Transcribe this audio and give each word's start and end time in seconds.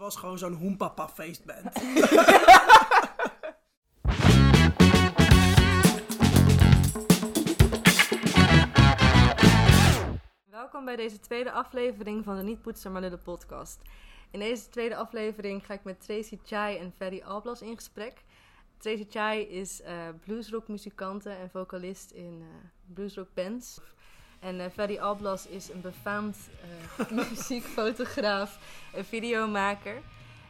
was 0.00 0.16
gewoon 0.16 0.38
zo'n 0.38 0.52
hoempapa 0.52 1.08
feestband. 1.08 1.72
Welkom 10.50 10.84
bij 10.84 10.96
deze 10.96 11.20
tweede 11.20 11.52
aflevering 11.52 12.24
van 12.24 12.36
de 12.36 12.42
Niet 12.42 12.62
Poetsen 12.62 12.92
maar 12.92 13.00
Lullen 13.00 13.22
podcast. 13.22 13.82
In 14.30 14.38
deze 14.38 14.68
tweede 14.68 14.96
aflevering 14.96 15.66
ga 15.66 15.74
ik 15.74 15.84
met 15.84 16.00
Tracy 16.00 16.38
Chai 16.44 16.78
en 16.78 16.92
Ferry 16.96 17.22
Alblas 17.22 17.62
in 17.62 17.76
gesprek. 17.76 18.24
Tracy 18.78 19.06
Chai 19.08 19.42
is 19.42 19.82
eh 19.82 20.08
bluesrock 20.24 20.68
muzikante 20.68 21.30
en 21.30 21.50
vocalist 21.50 22.10
in 22.10 22.42
eh 22.42 22.46
bluesrock 22.94 23.34
bands. 23.34 23.80
En 24.40 24.70
Ferry 24.72 24.98
Alblas 24.98 25.46
is 25.46 25.70
een 25.70 25.80
befaamd 25.80 26.36
eh, 26.98 27.10
muziekfotograaf 27.28 28.58
en 28.94 29.04
videomaker. 29.04 30.02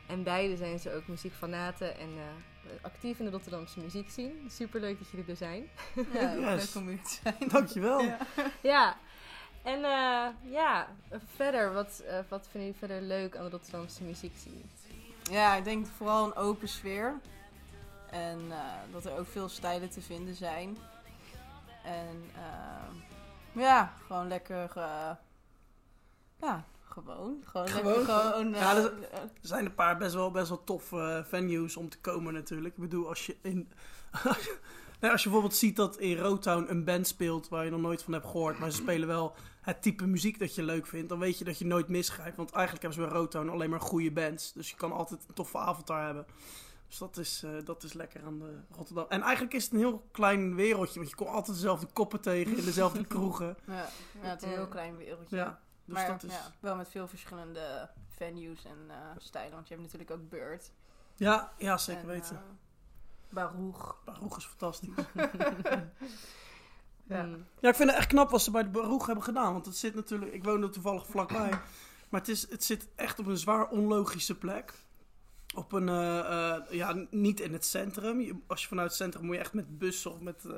En 0.06 0.22
beide 0.22 0.56
zijn 0.56 0.78
ze 0.78 0.94
ook 0.94 1.06
muziekfanaten 1.06 1.98
en 1.98 2.08
eh, 2.08 2.70
actief 2.82 3.18
in 3.18 3.24
de 3.24 3.30
Rotterdamse 3.30 3.80
muziekscene. 3.80 4.32
Super 4.48 4.80
leuk 4.80 4.98
dat 4.98 5.10
jullie 5.10 5.26
er 5.30 5.36
zijn. 5.36 5.68
Ja, 6.12 6.34
Yes. 6.54 6.74
leuk 6.74 6.82
om 6.82 6.88
hier 6.88 7.02
te 7.02 7.18
zijn. 7.22 7.48
Dankjewel. 7.48 8.00
Ja. 8.00 8.18
Ja, 8.60 8.96
en 9.62 9.84
eh, 9.84 10.52
ja, 10.52 10.86
verder, 11.36 11.72
wat, 11.72 12.02
eh, 12.06 12.18
wat 12.28 12.48
vinden 12.50 12.60
jullie 12.60 12.78
verder 12.78 13.02
leuk 13.02 13.36
aan 13.36 13.44
de 13.44 13.50
Rotterdamse 13.50 14.02
muziekscene? 14.04 14.60
Ja, 15.30 15.54
ik 15.54 15.64
denk 15.64 15.86
vooral 15.86 16.24
een 16.26 16.34
open 16.34 16.68
sfeer. 16.68 17.14
En 18.10 18.40
eh, 18.50 18.58
dat 18.92 19.04
er 19.04 19.18
ook 19.18 19.26
veel 19.26 19.48
stijlen 19.48 19.90
te 19.90 20.00
vinden 20.00 20.34
zijn. 20.34 20.76
En 21.84 22.30
ja, 23.52 23.92
gewoon 24.06 24.28
lekker. 24.28 24.70
eh, 24.76 25.10
ja, 26.40 26.64
gewoon. 26.88 27.36
Gewoon, 27.44 27.68
Gewoon? 27.68 27.84
lekker. 27.96 28.14
Gewoon, 28.14 28.50
Ja, 28.50 28.76
eh, 28.76 28.84
Er 28.84 29.30
zijn 29.40 29.64
een 29.64 29.74
paar 29.74 29.96
best 29.96 30.14
wel, 30.14 30.30
best 30.30 30.48
wel 30.48 30.64
toffe 30.64 30.96
eh, 30.96 31.24
venues 31.24 31.76
om 31.76 31.88
te 31.88 31.98
komen 32.00 32.32
natuurlijk. 32.32 32.74
Ik 32.74 32.80
bedoel, 32.80 33.08
als 33.08 33.26
je 33.26 33.36
in... 33.42 33.68
nee, 35.00 35.10
als 35.10 35.22
je 35.22 35.28
bijvoorbeeld 35.28 35.54
ziet 35.58 35.76
dat 35.76 35.98
in 35.98 36.16
Rotown 36.18 36.66
een 36.68 36.84
band 36.84 37.06
speelt 37.06 37.48
waar 37.48 37.64
je 37.64 37.70
nog 37.70 37.80
nooit 37.80 38.02
van 38.02 38.12
hebt 38.12 38.26
gehoord, 38.26 38.58
maar 38.58 38.70
ze 38.70 38.76
spelen 38.76 39.08
wel 39.08 39.34
het 39.60 39.82
type 39.82 40.06
muziek 40.06 40.38
dat 40.38 40.54
je 40.54 40.62
leuk 40.62 40.86
vindt, 40.86 41.08
dan 41.08 41.18
weet 41.18 41.38
je 41.38 41.44
dat 41.44 41.58
je 41.58 41.64
nooit 41.66 41.88
misgrijpt. 41.88 42.36
Want 42.36 42.52
eigenlijk 42.52 42.82
hebben 42.84 43.02
ze 43.04 43.08
bij 43.10 43.18
Rotown 43.20 43.48
alleen 43.48 43.70
maar 43.70 43.80
goede 43.80 44.10
bands. 44.12 44.52
Dus 44.52 44.70
je 44.70 44.76
kan 44.76 44.92
altijd 44.92 45.24
een 45.28 45.34
toffe 45.34 45.58
avond 45.58 45.86
daar 45.86 46.04
hebben. 46.04 46.26
Dus 46.90 46.98
dat 46.98 47.16
is, 47.16 47.42
eh, 47.42 47.50
dat 47.64 47.82
is 47.82 47.92
lekker 47.92 48.24
aan 48.24 48.38
de 48.38 48.58
Rotterdam. 48.70 49.06
En 49.08 49.22
eigenlijk 49.22 49.54
is 49.54 49.64
het 49.64 49.72
een 49.72 49.78
heel 49.78 50.08
klein 50.10 50.54
wereldje, 50.54 50.98
want 50.98 51.10
je 51.10 51.16
komt 51.16 51.30
altijd 51.30 51.56
dezelfde 51.56 51.86
koppen 51.92 52.20
tegen 52.20 52.56
in 52.56 52.64
dezelfde 52.64 53.06
kroegen. 53.14 53.56
ja, 53.66 53.74
ja, 53.74 54.28
het 54.28 54.42
is 54.42 54.48
een 54.48 54.54
heel 54.54 54.68
klein 54.68 54.96
wereldje. 54.96 55.36
Ja, 55.36 55.60
dus 55.84 55.94
maar 55.94 56.06
dat 56.06 56.22
is... 56.22 56.32
ja, 56.32 56.52
wel 56.60 56.76
met 56.76 56.88
veel 56.88 57.08
verschillende 57.08 57.90
venues 58.08 58.64
en 58.64 58.78
eh, 58.88 58.96
stijlen. 59.18 59.52
Want 59.54 59.68
je 59.68 59.74
hebt 59.74 59.86
natuurlijk 59.86 60.10
ook 60.20 60.28
Bird. 60.28 60.72
Ja, 61.16 61.52
ja, 61.58 61.76
zeker 61.78 62.02
en, 62.02 62.06
weten. 62.08 62.36
eh, 62.36 62.42
Baruch. 63.28 63.96
Baruch 64.04 64.36
is 64.36 64.44
fantastisch. 64.44 64.94
Ja. 67.04 67.22
Mm. 67.22 67.46
Ja, 67.60 67.68
ik 67.68 67.74
vind 67.74 67.88
het 67.90 67.98
echt 67.98 68.08
knap 68.08 68.30
wat 68.30 68.42
ze 68.42 68.50
bij 68.50 68.62
de 68.62 68.68
Baruch 68.68 69.06
hebben 69.06 69.24
gedaan. 69.24 69.52
Want 69.52 69.66
het 69.66 69.76
zit 69.76 69.94
natuurlijk, 69.94 70.32
ik 70.32 70.44
woon 70.44 70.62
er 70.62 70.70
toevallig 70.70 71.06
vlakbij. 71.06 71.50
Maar 72.08 72.20
het, 72.20 72.28
is, 72.28 72.50
het 72.50 72.64
zit 72.64 72.88
echt 72.94 73.18
op 73.18 73.26
een 73.26 73.36
zwaar 73.36 73.68
onlogische 73.68 74.38
plek. 74.38 74.74
Op 75.54 75.72
een, 75.72 75.88
eh, 75.88 76.18
eh, 76.54 76.62
ja, 76.70 77.04
niet 77.10 77.40
in 77.40 77.52
het 77.52 77.64
centrum. 77.64 78.20
Je- 78.20 78.38
als 78.46 78.62
je 78.62 78.68
vanuit 78.68 78.88
het 78.88 78.96
centrum 78.96 79.24
moet 79.24 79.34
je 79.34 79.40
echt 79.40 79.52
met 79.52 79.78
bussen 79.78 80.10
of 80.12 80.20
met 80.20 80.44
eh, 80.44 80.54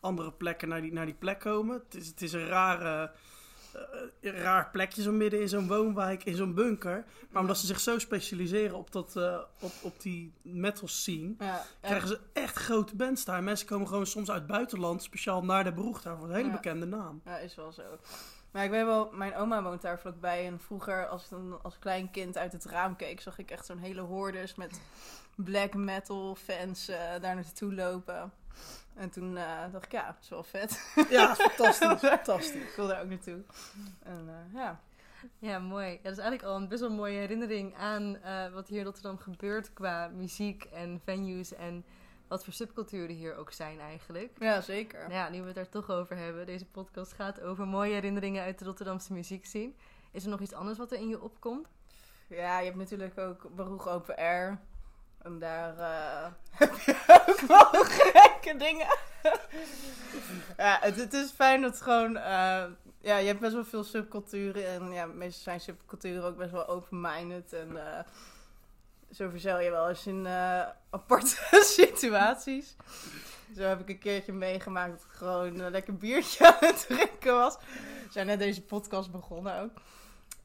andere 0.00 0.32
plekken 0.32 0.68
naar 0.68 0.80
die, 0.80 0.92
naar 0.92 1.04
die 1.04 1.14
plek 1.14 1.40
komen. 1.40 1.82
Het 1.84 1.94
is, 1.94 2.06
het 2.06 2.22
is 2.22 2.32
een 2.32 2.46
rare, 2.46 3.10
raar 4.20 4.70
plekje 4.70 5.02
zo 5.02 5.12
midden 5.12 5.40
in 5.40 5.48
zo'n 5.48 5.66
woonwijk, 5.66 6.24
in 6.24 6.36
zo'n 6.36 6.54
bunker. 6.54 7.04
Maar 7.30 7.42
omdat 7.42 7.58
ze 7.58 7.66
zich 7.66 7.80
zo 7.80 7.98
specialiseren 7.98 8.76
op, 8.76 8.92
dat, 8.92 9.16
op, 9.60 9.72
op 9.82 10.00
die 10.02 10.32
metal 10.42 10.88
scene 10.88 11.34
Ja, 11.38 11.46
ja, 11.46 11.64
krijgen 11.80 12.08
ze 12.08 12.20
echt 12.32 12.56
grote 12.56 12.96
bands 12.96 13.24
daar. 13.24 13.42
Mensen 13.42 13.66
komen 13.66 13.88
gewoon 13.88 14.06
soms 14.06 14.30
uit 14.30 14.38
het 14.42 14.50
buitenland, 14.50 15.02
speciaal 15.02 15.44
naar 15.44 15.64
de 15.64 15.72
Broeg 15.72 16.02
daar 16.02 16.16
voor 16.16 16.28
een 16.28 16.34
hele 16.34 16.46
Ja. 16.48 16.52
bekende 16.54 16.86
naam. 16.86 17.20
Ja, 17.24 17.38
is 17.38 17.54
wel 17.54 17.72
zo. 17.72 17.82
Maar 18.50 18.64
ik 18.64 18.70
weet 18.70 18.84
wel, 18.84 19.10
mijn 19.12 19.34
oma 19.36 19.62
woont 19.62 19.82
daar 19.82 19.98
vlakbij. 19.98 20.46
En 20.46 20.60
vroeger, 20.60 21.06
als 21.06 21.24
ik 21.24 21.30
dan 21.30 21.62
als 21.62 21.78
klein 21.78 22.10
kind 22.10 22.38
uit 22.38 22.52
het 22.52 22.64
raam 22.64 22.96
keek, 22.96 23.20
zag 23.20 23.38
ik 23.38 23.50
echt 23.50 23.66
zo'n 23.66 23.78
hele 23.78 24.00
hordes 24.00 24.54
met 24.54 24.80
black 25.34 25.74
metal 25.74 26.34
fans 26.34 26.88
eh, 26.88 26.98
daar 27.20 27.34
naartoe 27.34 27.74
lopen. 27.74 28.32
En 28.94 29.10
toen 29.10 29.36
eh, 29.36 29.72
dacht 29.72 29.84
ik, 29.84 29.92
ja, 29.92 30.06
het 30.06 30.22
is 30.22 30.28
wel 30.28 30.42
vet. 30.42 30.94
Ja, 31.10 31.34
fantastisch, 31.34 32.00
fantastisch. 32.10 32.62
ik 32.62 32.72
wil 32.76 32.86
daar 32.86 33.02
ook 33.02 33.08
naartoe. 33.08 33.42
En 34.02 34.28
eh, 34.28 34.54
ja. 34.54 34.80
Ja, 35.38 35.58
mooi. 35.58 35.86
Ja, 35.86 35.98
dat 36.02 36.12
is 36.12 36.18
eigenlijk 36.18 36.42
al 36.42 36.56
een 36.56 36.68
best 36.68 36.80
wel 36.80 36.90
mooie 36.90 37.18
herinnering 37.18 37.76
aan 37.76 38.16
eh, 38.16 38.52
wat 38.52 38.68
hier 38.68 38.78
in 38.78 38.84
Rotterdam 38.84 39.18
gebeurt 39.18 39.72
qua 39.72 40.08
muziek 40.08 40.64
en 40.64 41.00
venues 41.04 41.54
en 41.54 41.84
wat 42.30 42.44
voor 42.44 42.52
subculturen 42.52 43.16
hier 43.16 43.36
ook 43.36 43.52
zijn 43.52 43.80
eigenlijk. 43.80 44.36
ja, 44.38 44.60
zeker. 44.60 45.00
Nou 45.00 45.12
ja, 45.12 45.28
nu 45.28 45.40
we 45.40 45.46
het 45.48 45.56
er 45.56 45.68
toch 45.68 45.90
over 45.90 46.16
hebben, 46.16 46.46
deze 46.46 46.64
podcast 46.64 47.12
gaat 47.12 47.40
over 47.40 47.66
mooie 47.66 47.92
herinneringen 47.92 48.42
uit 48.42 48.58
de 48.58 48.64
Rotterdamse 48.64 49.12
muziekscene. 49.12 49.72
Is 50.10 50.24
er 50.24 50.30
nog 50.30 50.40
iets 50.40 50.52
anders 50.52 50.78
wat 50.78 50.92
er 50.92 50.98
in 50.98 51.08
je 51.08 51.20
opkomt? 51.22 51.68
Ja, 52.26 52.58
je 52.58 52.64
hebt 52.64 52.76
natuurlijk 52.76 53.18
ook 53.18 53.54
Baruch 53.54 53.88
Open 53.88 54.16
Air. 54.16 54.58
En 55.22 55.38
daar 55.38 55.78
eh, 55.78 56.32
heb 56.60 56.74
je 56.74 57.24
ook 57.28 57.40
wel 57.40 57.84
gekke 57.98 58.56
dingen. 58.56 58.86
ja, 60.56 60.78
het, 60.80 60.96
het 60.96 61.12
is 61.12 61.30
fijn 61.30 61.60
dat 61.60 61.80
gewoon... 61.80 62.16
eh, 62.16 62.64
ja, 63.00 63.16
je 63.16 63.26
hebt 63.26 63.40
best 63.40 63.52
wel 63.54 63.64
veel 63.64 63.84
subculturen. 63.84 64.66
En 64.66 64.92
ja, 64.92 65.06
meestal 65.06 65.42
zijn 65.42 65.60
subculturen 65.60 66.24
ook 66.24 66.36
best 66.36 66.50
wel 66.50 66.68
open-minded. 66.68 67.52
En 67.52 67.96
eh, 67.96 68.04
zo 69.10 69.28
verzel 69.28 69.60
je 69.60 69.70
wel 69.70 69.88
eens 69.88 70.06
in 70.06 70.26
eh, 70.26 70.62
aparte 70.90 71.36
situaties. 71.78 72.76
Zo 73.56 73.62
heb 73.62 73.80
ik 73.80 73.88
een 73.88 73.98
keertje 73.98 74.32
meegemaakt 74.32 74.90
dat 74.90 75.00
ik 75.00 75.16
gewoon 75.16 75.58
een 75.58 75.70
lekker 75.70 75.96
biertje 75.96 76.46
aan 76.52 76.68
het 76.68 76.86
drinken 76.88 77.34
was. 77.34 77.56
We 77.56 78.12
zijn 78.12 78.26
net 78.26 78.38
deze 78.38 78.62
podcast 78.62 79.10
begonnen 79.10 79.60
ook. 79.60 79.70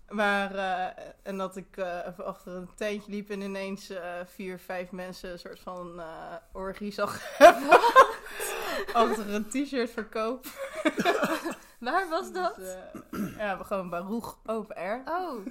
Maar, 0.09 0.55
eh, 0.55 1.03
en 1.23 1.37
dat 1.37 1.55
ik 1.55 1.77
eh, 1.77 1.99
even 2.07 2.25
achter 2.25 2.53
een 2.53 2.69
tentje 2.75 3.11
liep 3.11 3.29
en 3.29 3.41
ineens 3.41 3.89
eh, 3.89 4.03
vier, 4.25 4.59
vijf 4.59 4.91
mensen 4.91 5.31
een 5.31 5.39
soort 5.39 5.59
van 5.59 5.99
eh 5.99 6.35
orgie 6.51 6.91
zag 6.91 7.19
hebben. 7.37 7.79
achter 8.93 9.33
een 9.33 9.49
t-shirt 9.49 9.89
verkoop. 9.89 10.45
Waar 11.79 12.09
was 12.09 12.31
dat? 12.31 12.55
Dus, 12.55 12.75
eh, 13.11 13.37
ja, 13.37 13.57
gewoon 13.63 13.89
Baruch 13.89 14.37
Open 14.45 14.75
Air. 14.75 15.01
Oh. 15.05 15.45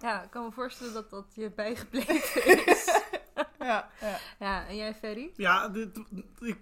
Ja, 0.00 0.22
ik 0.22 0.30
kan 0.30 0.44
me 0.44 0.52
voorstellen 0.52 0.92
dat 0.92 1.10
dat 1.10 1.26
je 1.34 1.50
bijgebleven 1.50 2.66
is. 2.66 3.02
Ja, 3.58 3.90
ja. 4.00 4.18
Ja, 4.38 4.66
en 4.66 4.76
jij 4.76 4.94
Ferry? 4.94 5.32
Ja, 5.36 5.68
dit, 5.68 5.98
ik, 6.40 6.58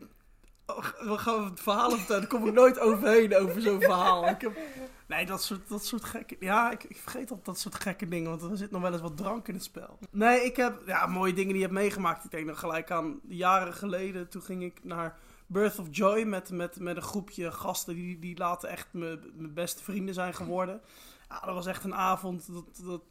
we 0.99 1.19
gaan 1.19 1.45
het 1.45 1.61
verhaal 1.61 1.91
vertellen. 1.91 2.21
Daar 2.21 2.31
kom 2.31 2.47
ik 2.47 2.55
nooit 2.55 2.79
overheen 2.79 3.37
over 3.37 3.63
zo'n 3.63 3.81
verhaal. 3.81 4.29
Ik 4.29 4.41
heb, 4.41 4.59
nee, 5.07 5.27
dat 5.27 5.43
soort, 5.43 5.69
dat 5.69 5.85
soort 5.85 6.05
gekke... 6.05 6.37
Ja, 6.41 6.71
ik, 6.71 6.85
ik 6.85 6.97
vergeet 6.97 7.31
altijd 7.31 7.45
dat 7.47 7.59
soort 7.59 7.75
gekke 7.75 8.09
dingen, 8.09 8.31
want 8.31 8.43
er 8.43 8.57
zit 8.57 8.71
nog 8.71 8.83
wel 8.83 8.93
eens 8.93 9.01
wat 9.01 9.17
drank 9.17 9.49
in 9.49 9.55
het 9.55 9.65
spel. 9.65 9.99
Nee, 10.11 10.45
ik 10.45 10.57
heb 10.57 10.83
ja, 10.87 11.07
mooie 11.07 11.33
dingen 11.33 11.53
die 11.53 11.61
je 11.61 11.69
hebt 11.69 11.79
meegemaakt. 11.79 12.25
Ik 12.25 12.31
denk 12.31 12.47
nog 12.47 12.59
gelijk 12.59 12.91
aan 12.91 13.21
jaren 13.29 13.75
geleden. 13.75 14.29
Toen 14.29 14.43
ging 14.43 14.63
ik 14.63 14.85
naar 14.85 15.19
Birth 15.47 15.79
of 15.79 15.87
Joy 15.91 16.23
met, 16.23 16.51
met, 16.51 16.81
met 16.81 16.97
een 16.97 17.03
groepje 17.03 17.53
gasten 17.53 17.95
die, 17.95 18.19
die 18.19 18.39
later 18.39 18.69
echt 18.69 18.89
mijn 18.91 19.21
mijn 19.35 19.55
beste 19.55 19.83
vrienden 19.83 20.15
zijn 20.15 20.35
geworden. 20.35 20.81
Ja, 21.29 21.41
dat 21.41 21.55
was 21.55 21.67
echt 21.67 21.85
een 21.85 21.95
avond. 21.95 22.53
Dat, 22.53 22.65
dat, 22.85 23.03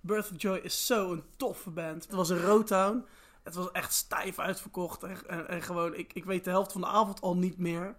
Birth 0.00 0.30
of 0.30 0.42
Joy 0.42 0.56
is 0.56 0.86
zo'n 0.86 1.22
toffe 1.36 1.70
band. 1.70 2.02
Het 2.04 2.14
was 2.14 2.28
een 2.28 2.40
Rotown. 2.42 3.04
Het 3.42 3.54
was 3.54 3.70
echt 3.72 3.92
stijf 3.92 4.38
uitverkocht. 4.38 5.02
En, 5.02 5.28
en, 5.28 5.48
en 5.48 5.62
gewoon, 5.62 5.94
ik, 5.94 6.12
ik 6.12 6.24
weet 6.24 6.44
de 6.44 6.50
helft 6.50 6.72
van 6.72 6.80
de 6.80 6.86
avond 6.86 7.20
al 7.20 7.36
niet 7.36 7.58
meer. 7.58 7.94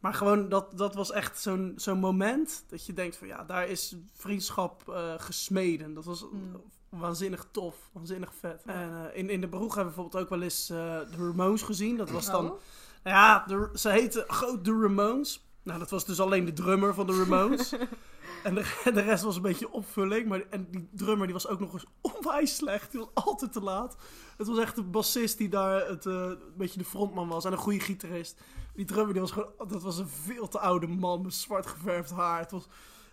Maar 0.00 0.14
gewoon, 0.14 0.48
dat, 0.48 0.78
dat 0.78 0.94
was 0.94 1.10
echt 1.10 1.40
zo'n 1.40 1.72
zo'n 1.76 1.98
moment 1.98 2.64
dat 2.68 2.86
je 2.86 2.92
denkt 2.92 3.16
van 3.16 3.26
ja, 3.26 3.44
daar 3.44 3.68
is 3.68 3.96
vriendschap 4.12 4.88
eh, 4.88 5.14
gesmeden. 5.16 5.94
Dat 5.94 6.04
was 6.04 6.20
Hmm. 6.20 6.62
waanzinnig 6.88 7.46
tof, 7.50 7.76
waanzinnig 7.92 8.32
vet. 8.40 8.62
En 8.66 9.10
eh, 9.10 9.18
in, 9.18 9.30
in 9.30 9.40
de 9.40 9.48
Broeg 9.48 9.74
hebben 9.74 9.94
we 9.94 10.00
bijvoorbeeld 10.00 10.22
ook 10.22 10.28
wel 10.30 10.42
eens 10.42 10.70
eh, 10.70 10.76
de 11.10 11.16
Ramones 11.16 11.62
gezien. 11.62 11.96
Dat 11.96 12.10
was 12.10 12.26
dan, 12.26 12.50
Oh. 12.50 12.60
ja, 13.04 13.44
de, 13.46 13.70
ze 13.74 13.88
heette 13.88 14.24
groot 14.28 14.64
de 14.64 14.80
Ramones. 14.80 15.46
Nou, 15.62 15.78
dat 15.78 15.90
was 15.90 16.04
dus 16.04 16.20
alleen 16.20 16.44
de 16.44 16.52
drummer 16.52 16.94
van 16.94 17.06
de 17.06 17.18
Ramones. 17.18 17.72
en 18.44 18.54
de, 18.54 18.80
de 18.94 19.00
rest 19.00 19.24
was 19.24 19.36
een 19.36 19.42
beetje 19.42 19.72
opvulling. 19.72 20.28
Maar, 20.28 20.42
en 20.50 20.66
die 20.70 20.88
drummer 20.92 21.26
die 21.26 21.34
was 21.34 21.46
ook 21.48 21.60
nog 21.60 21.72
eens 21.72 21.86
onwijs 22.14 22.56
slecht. 22.56 22.90
Die 22.90 23.00
was 23.00 23.24
altijd 23.24 23.52
te 23.52 23.60
laat. 23.60 23.96
Het 24.36 24.46
was 24.46 24.58
echt 24.58 24.76
een 24.76 24.90
bassist 24.90 25.38
die 25.38 25.48
daar 25.48 25.88
het, 25.88 26.06
eh, 26.06 26.12
een 26.14 26.38
beetje 26.56 26.78
de 26.78 26.84
frontman 26.84 27.28
was. 27.28 27.44
En 27.44 27.52
een 27.52 27.58
goede 27.58 27.80
gitarist. 27.80 28.40
Die 28.74 28.84
drummer 28.84 29.12
die 29.12 29.20
was 29.22 29.30
gewoon, 29.30 29.52
dat 29.68 29.82
was 29.82 29.98
een 29.98 30.08
veel 30.08 30.48
te 30.48 30.58
oude 30.58 30.86
man 30.86 31.22
met 31.22 31.34
zwart 31.34 31.66
geverfd 31.66 32.10
haar. 32.10 32.40
Het 32.40 32.50
was, 32.50 32.66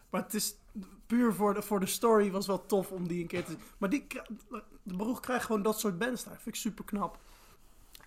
maar 0.09 0.23
het 0.23 0.33
is 0.33 0.55
puur 1.05 1.33
voor 1.33 1.53
de, 1.53 1.61
voor 1.61 1.79
de 1.79 1.85
story 1.85 2.31
was 2.31 2.47
wel 2.47 2.65
tof 2.65 2.91
om 2.91 3.07
die 3.07 3.21
een 3.21 3.27
keer 3.27 3.43
te 3.43 3.51
zien. 3.51 3.61
Maar 3.77 3.89
die, 3.89 4.07
de 4.83 4.95
Broeg 4.95 5.19
krijgt 5.19 5.45
gewoon 5.45 5.61
dat 5.61 5.79
soort 5.79 5.97
bands 5.97 6.23
daar. 6.23 6.33
Vind 6.33 6.55
ik 6.55 6.61
super 6.61 6.83
knap. 6.85 7.17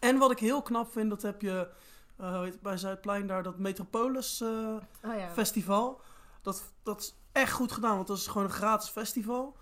En 0.00 0.18
wat 0.18 0.30
ik 0.30 0.38
heel 0.38 0.62
knap 0.62 0.92
vind, 0.92 1.10
dat 1.10 1.22
heb 1.22 1.40
je 1.42 1.68
eh, 2.16 2.42
bij 2.62 2.76
Zuidplein 2.76 3.26
daar, 3.26 3.42
dat 3.42 3.58
Metropolis 3.58 4.40
eh, 4.40 4.48
Oh 4.48 5.16
ja. 5.18 5.30
festival. 5.32 6.00
Dat, 6.44 6.72
dat 6.82 7.00
is 7.00 7.14
echt 7.32 7.52
goed 7.52 7.72
gedaan, 7.72 7.94
want 7.94 8.06
dat 8.06 8.16
is 8.16 8.26
gewoon 8.26 8.44
een 8.44 8.52
gratis 8.52 8.88
festival. 8.88 9.56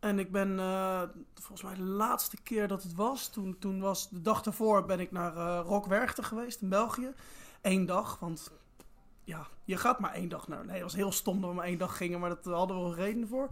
En 0.00 0.18
ik 0.18 0.32
ben, 0.32 0.58
eh, 0.58 1.02
volgens 1.34 1.62
mij 1.62 1.74
de 1.74 1.82
laatste 1.82 2.42
keer 2.42 2.68
dat 2.68 2.82
het 2.82 2.94
was, 2.94 3.28
toen, 3.28 3.58
toen 3.58 3.80
was 3.80 4.08
de 4.10 4.22
dag 4.22 4.42
daarvoor 4.42 4.84
ben 4.84 5.00
ik 5.00 5.12
naar 5.12 5.36
eh 5.36 5.60
Rock 5.64 5.86
Werchter 5.86 6.24
geweest 6.24 6.60
in 6.60 6.68
België. 6.68 7.12
Eén 7.62 7.86
dag, 7.86 8.18
want 8.18 8.50
ja, 9.24 9.46
je 9.64 9.76
gaat 9.76 10.00
maar 10.00 10.12
één 10.12 10.28
dag 10.28 10.48
naar. 10.48 10.64
Nee, 10.64 10.74
het 10.74 10.82
was 10.82 10.94
heel 10.94 11.12
stom 11.12 11.40
dat 11.40 11.50
we 11.50 11.56
maar 11.56 11.64
één 11.64 11.78
dag 11.78 11.96
gingen, 11.96 12.20
maar 12.20 12.28
dat 12.28 12.44
hadden 12.44 12.76
we 12.76 12.82
wel 12.82 12.94
reden 12.94 13.28
voor. 13.28 13.48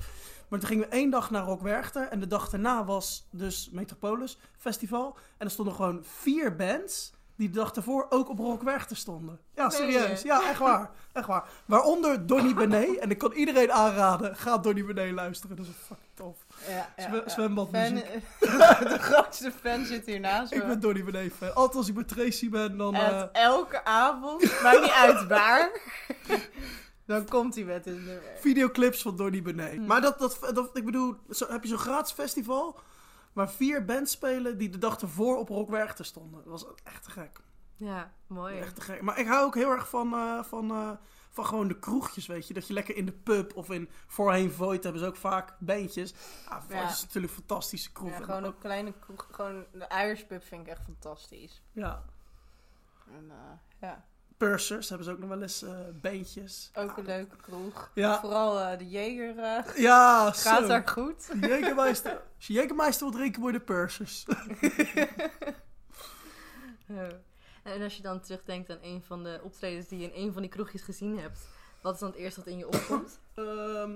Maar 0.48 0.58
toen 0.58 0.68
gingen 0.68 0.88
we 0.88 0.94
één 0.94 1.10
dag 1.10 1.30
naar 1.30 1.44
Rock 1.44 1.60
Werchter 1.60 2.08
en 2.08 2.20
de 2.20 2.26
dag 2.26 2.50
daarna 2.50 2.84
was 2.84 3.26
dus 3.30 3.70
Metropolis 3.70 4.38
Festival. 4.56 5.16
En 5.36 5.46
er 5.46 5.52
stonden 5.52 5.74
gewoon 5.74 6.04
vier 6.04 6.56
bands 6.56 7.12
die 7.36 7.50
de 7.50 7.58
dag 7.58 7.72
daarvoor 7.72 8.06
ook 8.08 8.28
op 8.28 8.38
Rock 8.38 8.62
Werchter 8.62 8.96
stonden. 8.96 9.40
Ja, 9.54 9.70
serieus. 9.70 10.22
Ja, 10.22 10.48
echt 10.48 10.58
waar. 10.58 10.90
Echt 11.12 11.26
waar. 11.26 11.44
Waaronder 11.64 12.26
Donny 12.26 12.54
Benet. 12.64 12.98
En 12.98 13.10
ik 13.10 13.18
kan 13.18 13.32
iedereen 13.32 13.72
aanraden, 13.72 14.36
ga 14.36 14.58
Donny 14.58 14.84
Benet 14.84 15.12
luisteren. 15.12 15.56
Dat 15.56 15.66
is 15.66 15.72
fucking 15.86 16.08
tof. 16.14 16.36
Ja, 16.68 16.88
ja, 16.96 17.02
Zwe- 17.08 17.16
ja. 17.16 17.28
zwembadmuziek. 17.28 18.04
Fan- 18.40 18.88
de 18.92 18.98
grootste 18.98 19.52
fan 19.62 19.84
zit 19.84 20.06
hier 20.06 20.20
naast 20.20 20.50
me. 20.54 20.56
Ik 20.60 20.66
ben 20.66 20.80
Donny 20.80 21.04
Benet 21.04 21.32
fan. 21.32 21.54
Altijd 21.54 21.76
als 21.76 21.88
ik 21.88 21.94
bij 21.94 22.04
Tracy 22.04 22.50
ben, 22.50 22.76
dan... 22.76 22.94
eh, 22.94 23.22
elke 23.32 23.84
avond, 23.84 24.60
maakt 24.62 24.80
niet 24.80 24.90
uit 24.90 25.26
waar, 25.26 25.70
dan 27.06 27.28
komt 27.28 27.54
hij 27.54 27.64
met 27.64 27.86
een 27.86 27.94
nummer. 28.04 28.22
videoclips 28.40 29.02
van 29.02 29.16
Donny 29.16 29.42
Benet. 29.42 29.86
Maar 29.86 30.00
dat, 30.00 30.18
dat, 30.18 30.38
dat, 30.54 30.70
ik 30.76 30.84
bedoel, 30.84 31.14
zo, 31.30 31.46
heb 31.48 31.62
je 31.62 31.68
zo'n 31.68 31.78
gratis 31.78 32.12
festival... 32.12 32.78
waar 33.36 33.50
vier 33.50 33.84
bands 33.84 34.12
spelen 34.12 34.58
die 34.58 34.68
de 34.68 34.78
dag 34.78 35.00
ervoor 35.00 35.36
op 35.36 35.48
Rock 35.48 35.68
Werchter 35.70 36.04
stonden. 36.04 36.42
Dat 36.44 36.62
was 36.62 36.74
echt 36.84 37.02
te 37.04 37.10
gek. 37.10 37.40
Ja, 37.76 38.12
mooi. 38.26 38.58
Echt 38.58 38.74
te 38.74 38.80
gek. 38.80 39.02
Maar 39.02 39.18
ik 39.18 39.26
hou 39.26 39.44
ook 39.46 39.54
heel 39.54 39.70
erg 39.70 39.88
van, 39.88 40.12
eh, 40.12 40.42
van, 40.42 40.70
eh, 40.70 40.90
van 41.30 41.46
gewoon 41.46 41.68
de 41.68 41.78
kroegjes, 41.78 42.26
weet 42.26 42.48
je. 42.48 42.54
Dat 42.54 42.66
je 42.66 42.72
lekker 42.72 42.96
in 42.96 43.06
de 43.06 43.12
pub 43.12 43.56
of 43.56 43.70
in 43.70 43.88
voorheen 44.06 44.50
Void 44.50 44.82
hebben 44.82 45.00
ze 45.02 45.06
ook 45.06 45.16
vaak 45.16 45.56
bandjes. 45.58 46.12
Void 46.48 46.70
Ja. 46.78 46.88
is 46.88 47.00
natuurlijk 47.02 47.32
een 47.32 47.38
fantastische 47.38 47.92
kroeg. 47.92 48.10
Ja, 48.10 48.24
gewoon 48.24 48.44
een 48.44 48.58
kleine 48.58 48.92
kroeg, 49.00 49.28
gewoon 49.30 49.64
de 49.72 49.88
Irish 49.88 50.22
pub 50.22 50.42
vind 50.44 50.60
ik 50.60 50.68
echt 50.72 50.82
fantastisch. 50.84 51.62
ja. 51.72 52.02
En, 53.16 53.30
eh, 53.30 53.36
ja, 53.80 54.04
Pursers 54.36 54.88
hebben 54.88 55.06
ze 55.06 55.12
ook 55.12 55.18
nog 55.18 55.28
wel 55.28 55.42
eens 55.42 55.62
eh 55.62 55.70
bandjes. 56.00 56.70
ook 56.74 56.96
een 56.96 57.04
leuke 57.04 57.36
kroeg. 57.36 57.90
Ja, 57.94 58.20
Vooral 58.20 58.60
eh, 58.60 58.78
de 58.78 58.88
Jager 58.88 59.38
eh, 59.38 59.76
ja 59.76 60.32
gaat 60.32 60.60
zo. 60.60 60.66
daar 60.66 60.88
goed. 60.88 61.28
Jägermeister. 61.40 62.22
Als 62.36 62.46
je 62.46 62.52
Jägermeister 62.54 62.98
wil 62.98 63.10
drinken, 63.10 63.40
moet 63.40 63.52
je 63.52 63.58
de 63.58 63.64
Pursers. 63.64 64.24
En 67.62 67.82
als 67.82 67.96
je 67.96 68.02
dan 68.02 68.20
terugdenkt 68.20 68.70
aan 68.70 68.78
een 68.82 69.02
van 69.02 69.24
de 69.24 69.40
optredens 69.42 69.88
die 69.88 69.98
je 69.98 70.04
in 70.12 70.26
een 70.26 70.32
van 70.32 70.42
die 70.42 70.50
kroegjes 70.50 70.82
gezien 70.82 71.18
hebt, 71.18 71.38
wat 71.82 71.94
is 71.94 72.00
dan 72.00 72.08
het 72.10 72.18
eerste 72.18 72.40
wat 72.40 72.48
in 72.48 72.58
je 72.58 72.66
opkomt? 72.66 73.18
Ehm, 73.34 73.92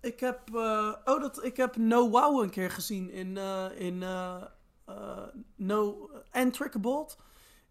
ik 0.00 0.20
heb, 0.20 0.40
oh, 1.04 1.20
dat, 1.20 1.44
ik 1.44 1.56
heb 1.56 1.76
No 1.76 2.10
Wow 2.10 2.42
een 2.42 2.50
keer 2.50 2.70
gezien 2.70 3.10
in, 3.10 3.36
in 3.76 3.98
No 5.56 6.10
en 6.30 6.50
Trickerbolt 6.50 7.16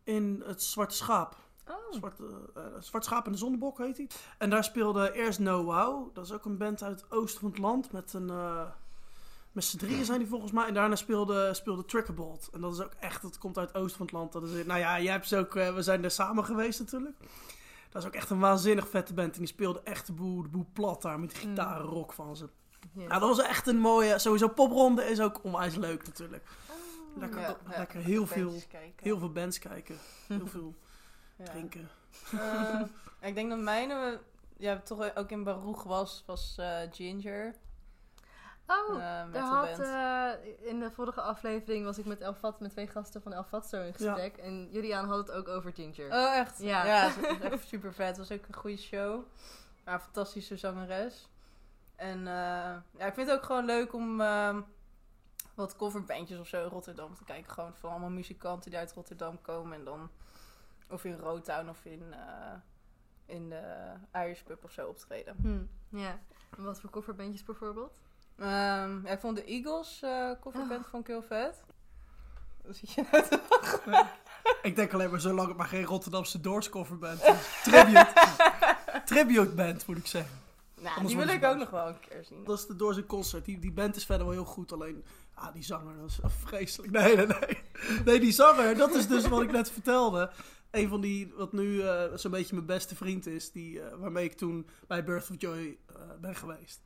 in 0.04 0.44
het 0.46 0.64
Zwarte 0.64 0.96
Schaap. 0.96 1.36
Oh, 1.70 1.76
Zwarte, 1.92 2.24
eh, 2.56 2.62
Zwart 2.80 3.06
Schaap 3.06 3.26
en 3.26 3.32
de 3.32 3.38
Zonnebok 3.38 3.78
heet 3.78 3.98
hij. 3.98 4.08
En 4.38 4.50
daar 4.50 4.64
speelde 4.64 5.12
eerst 5.14 5.40
No 5.40 5.64
Wow. 5.64 6.16
Dat 6.16 6.26
is 6.26 6.32
ook 6.32 6.46
een 6.46 6.58
band 6.58 6.84
uit 6.84 7.02
het 7.02 7.12
oosten 7.12 7.40
van 7.40 7.50
het 7.50 7.60
land. 7.60 7.92
Met 7.92 8.14
een... 8.14 8.30
eh, 8.30 8.66
met 9.52 9.64
z'n 9.64 9.78
drieën 9.78 10.06
zijn 10.06 10.20
die 10.20 10.28
volgens 10.28 10.52
mij. 10.52 10.68
En 10.68 10.74
daarna 10.74 10.96
speelde, 10.96 11.54
speelde 11.54 11.86
Trickerbolt. 11.86 12.50
En 12.54 12.62
dat 12.62 12.74
is 12.74 12.82
ook 12.82 12.94
echt... 13.00 13.22
Dat 13.22 13.38
komt 13.38 13.58
uit 13.58 13.68
het 13.68 13.78
oosten 13.78 13.98
van 13.98 14.06
het 14.06 14.16
land. 14.16 14.32
Dat 14.32 14.44
is, 14.44 14.66
nou 14.66 14.80
ja, 14.80 15.00
jij 15.02 15.12
hebt 15.12 15.28
ze 15.28 15.38
ook... 15.38 15.54
we 15.54 15.82
zijn 15.82 16.04
er 16.04 16.12
samen 16.12 16.46
geweest 16.46 16.80
natuurlijk. 16.80 17.18
Dat 17.90 18.02
is 18.02 18.08
ook 18.08 18.14
echt 18.16 18.30
een 18.30 18.40
waanzinnig 18.40 18.88
vette 18.88 19.14
band. 19.14 19.34
En 19.34 19.40
die 19.40 19.48
speelde 19.48 19.82
echt 19.84 20.06
de 20.06 20.14
boel, 20.14 20.42
de 20.42 20.48
boel 20.50 20.66
plat 20.74 21.02
daar. 21.02 21.20
Met 21.20 21.30
die 21.32 21.44
Mm. 21.44 21.50
gitarenrock 21.50 22.14
van 22.14 22.36
ze. 22.36 22.50
ja. 22.94 23.08
Nou, 23.08 23.20
dat 23.20 23.30
was 23.38 23.40
echt 23.46 23.68
een 23.68 23.80
mooie... 23.80 24.20
Sowieso 24.20 24.48
popronde 24.48 25.04
is 25.04 25.20
ook 25.20 25.44
onwijs 25.44 25.76
leuk 25.76 26.06
natuurlijk. 26.06 26.44
Lekker, 27.16 27.40
Ja, 27.40 27.48
dat- 27.48 27.58
ja, 27.72 27.78
lekker 27.78 28.00
heel 28.00 28.28
veel, 28.28 28.54
heel 28.96 29.18
veel 29.20 29.32
bands 29.32 29.60
kijken. 29.60 29.96
Heel 30.28 30.48
veel 30.56 30.76
Ja. 31.44 31.52
drinken. 31.52 31.90
Eh, 32.32 32.82
ik 33.22 33.36
denk 33.36 33.50
dat 33.50 33.60
mijne, 33.60 34.20
ja, 34.58 34.80
toch 34.80 35.16
ook 35.16 35.30
in 35.32 35.44
Baruch 35.44 35.84
was, 35.84 36.24
was 36.26 36.56
eh, 36.58 36.78
Ginger. 36.92 37.56
Oh, 38.68 38.90
eh, 38.96 39.00
daar 39.00 39.28
metalband. 39.28 39.78
had, 39.78 39.80
eh, 39.80 40.68
in 40.68 40.80
de 40.80 40.92
vorige 40.92 41.22
aflevering 41.22 41.86
was 41.86 41.98
ik 41.98 42.06
met 42.06 42.22
Elfat, 42.22 42.60
met 42.60 42.72
twee 42.72 42.88
gasten 42.88 43.22
van 43.22 43.34
Elfat 43.34 43.68
zo 43.70 43.82
in 43.82 43.94
gesprek. 43.94 44.38
En 44.38 44.70
Julian 44.72 45.06
had 45.08 45.18
het 45.18 45.32
ook 45.32 45.48
over 45.48 45.74
Ginger. 45.74 46.12
Oh, 46.12 46.36
echt? 46.36 46.60
Ja. 46.60 46.86
Ja, 46.86 47.08
het 47.10 47.40
was 47.40 47.52
echt 47.52 47.68
super 47.74 47.94
vet. 47.94 48.08
Het 48.08 48.18
was 48.18 48.32
ook 48.32 48.46
een 48.48 48.56
goede 48.56 48.78
show. 48.78 49.24
Ja, 49.86 49.94
een 49.94 50.00
fantastische 50.00 50.58
zangeres. 50.58 51.28
En 51.96 52.18
eh, 52.20 52.76
ja, 52.98 53.06
ik 53.06 53.14
vind 53.14 53.28
het 53.28 53.38
ook 53.38 53.44
gewoon 53.44 53.66
leuk 53.66 53.94
om 53.94 54.22
ehm, 54.22 54.62
wat 55.56 55.76
coverbandjes 55.76 56.40
of 56.40 56.48
zo 56.48 56.64
in 56.64 56.70
Rotterdam 56.70 57.16
te 57.16 57.24
kijken. 57.24 57.52
Gewoon 57.52 57.76
van 57.76 57.90
allemaal 57.90 58.10
muzikanten 58.10 58.70
die 58.70 58.80
uit 58.80 58.94
Rotterdam 58.94 59.42
komen. 59.42 59.78
En 59.78 59.84
dan 59.84 60.10
of 60.90 61.04
in 61.06 61.18
Rotown 61.18 61.70
of 61.70 61.86
in, 61.86 62.14
eh, 62.14 62.54
in 63.26 63.50
de 63.50 63.94
Irish 64.14 64.42
Pub 64.42 64.64
of 64.64 64.72
zo 64.72 64.88
optreden. 64.88 65.36
Hm, 65.42 65.98
ja. 66.00 66.20
En 66.58 66.64
wat 66.64 66.80
voor 66.80 66.90
kofferbandjes 66.90 67.44
bijvoorbeeld? 67.44 68.00
Ehm, 68.38 69.06
ja, 69.06 69.12
ik 69.12 69.20
vond 69.20 69.36
de 69.36 69.44
Eagles 69.44 70.02
eh 70.02 70.32
coverband 70.42 70.86
vond 70.88 71.04
ik 71.04 71.08
heel 71.08 71.24
vet. 71.24 71.64
Wat 72.66 72.76
zit 72.76 72.92
je 72.92 73.04
nou 73.12 73.24
te 73.24 73.42
lachen? 73.50 74.08
Ik 74.62 74.76
denk 74.76 74.94
alleen 74.94 75.10
maar 75.10 75.20
zolang 75.20 75.48
het 75.48 75.58
maar 75.58 75.68
geen 75.68 75.84
Rotterdamse 75.84 76.42
Doors 76.42 76.70
coverband 76.70 77.24
is. 77.24 77.60
Tribute. 77.64 78.08
Tribute 79.06 79.50
band, 79.50 79.86
moet 79.86 79.98
ik 79.98 80.08
zeggen. 80.08 80.40
Nou, 80.76 80.96
Anders 80.96 81.16
die 81.16 81.26
wil 81.26 81.36
ik 81.36 81.44
ook 81.44 81.58
nog 81.58 81.70
wel 81.70 81.88
een 81.88 82.00
keer 82.00 82.24
zien. 82.24 82.44
Dat 82.44 82.60
is 82.60 82.66
de 82.66 82.76
Doors 82.76 82.98
in 82.98 83.06
concert. 83.06 83.46
Die, 83.46 83.60
die 83.60 83.72
band 83.72 83.96
is 83.96 84.06
verder 84.06 84.26
wel 84.26 84.36
heel 84.36 84.46
goed. 84.46 84.72
Alleen, 84.72 85.06
ah, 85.34 85.54
die 85.54 85.64
zanger, 85.64 85.98
dat 85.98 86.10
is 86.10 86.20
vreselijk. 86.44 86.92
Nee, 86.92 87.16
nee, 87.16 87.28
nee. 87.28 87.64
Nee, 88.06 88.20
die 88.20 88.32
zanger, 88.32 88.78
dat 88.78 88.96
is 88.96 89.08
dus 89.08 89.28
wat 89.28 89.42
ik 89.42 89.52
net 89.52 89.72
vertelde. 89.72 90.32
Een 90.72 90.88
van 90.90 91.02
die, 91.02 91.34
wat 91.36 91.54
nu 91.54 91.82
eh, 91.82 92.04
zo'n 92.16 92.32
beetje 92.32 92.54
mijn 92.56 92.66
beste 92.68 92.96
vriend 92.96 93.26
is. 93.26 93.52
Die, 93.52 93.82
eh, 93.82 93.98
waarmee 93.98 94.26
ik 94.26 94.34
toen 94.34 94.68
bij 94.88 95.04
Birth 95.04 95.30
of 95.30 95.36
Joy 95.38 95.78
eh, 95.86 95.96
ben 96.22 96.36
geweest. 96.36 96.82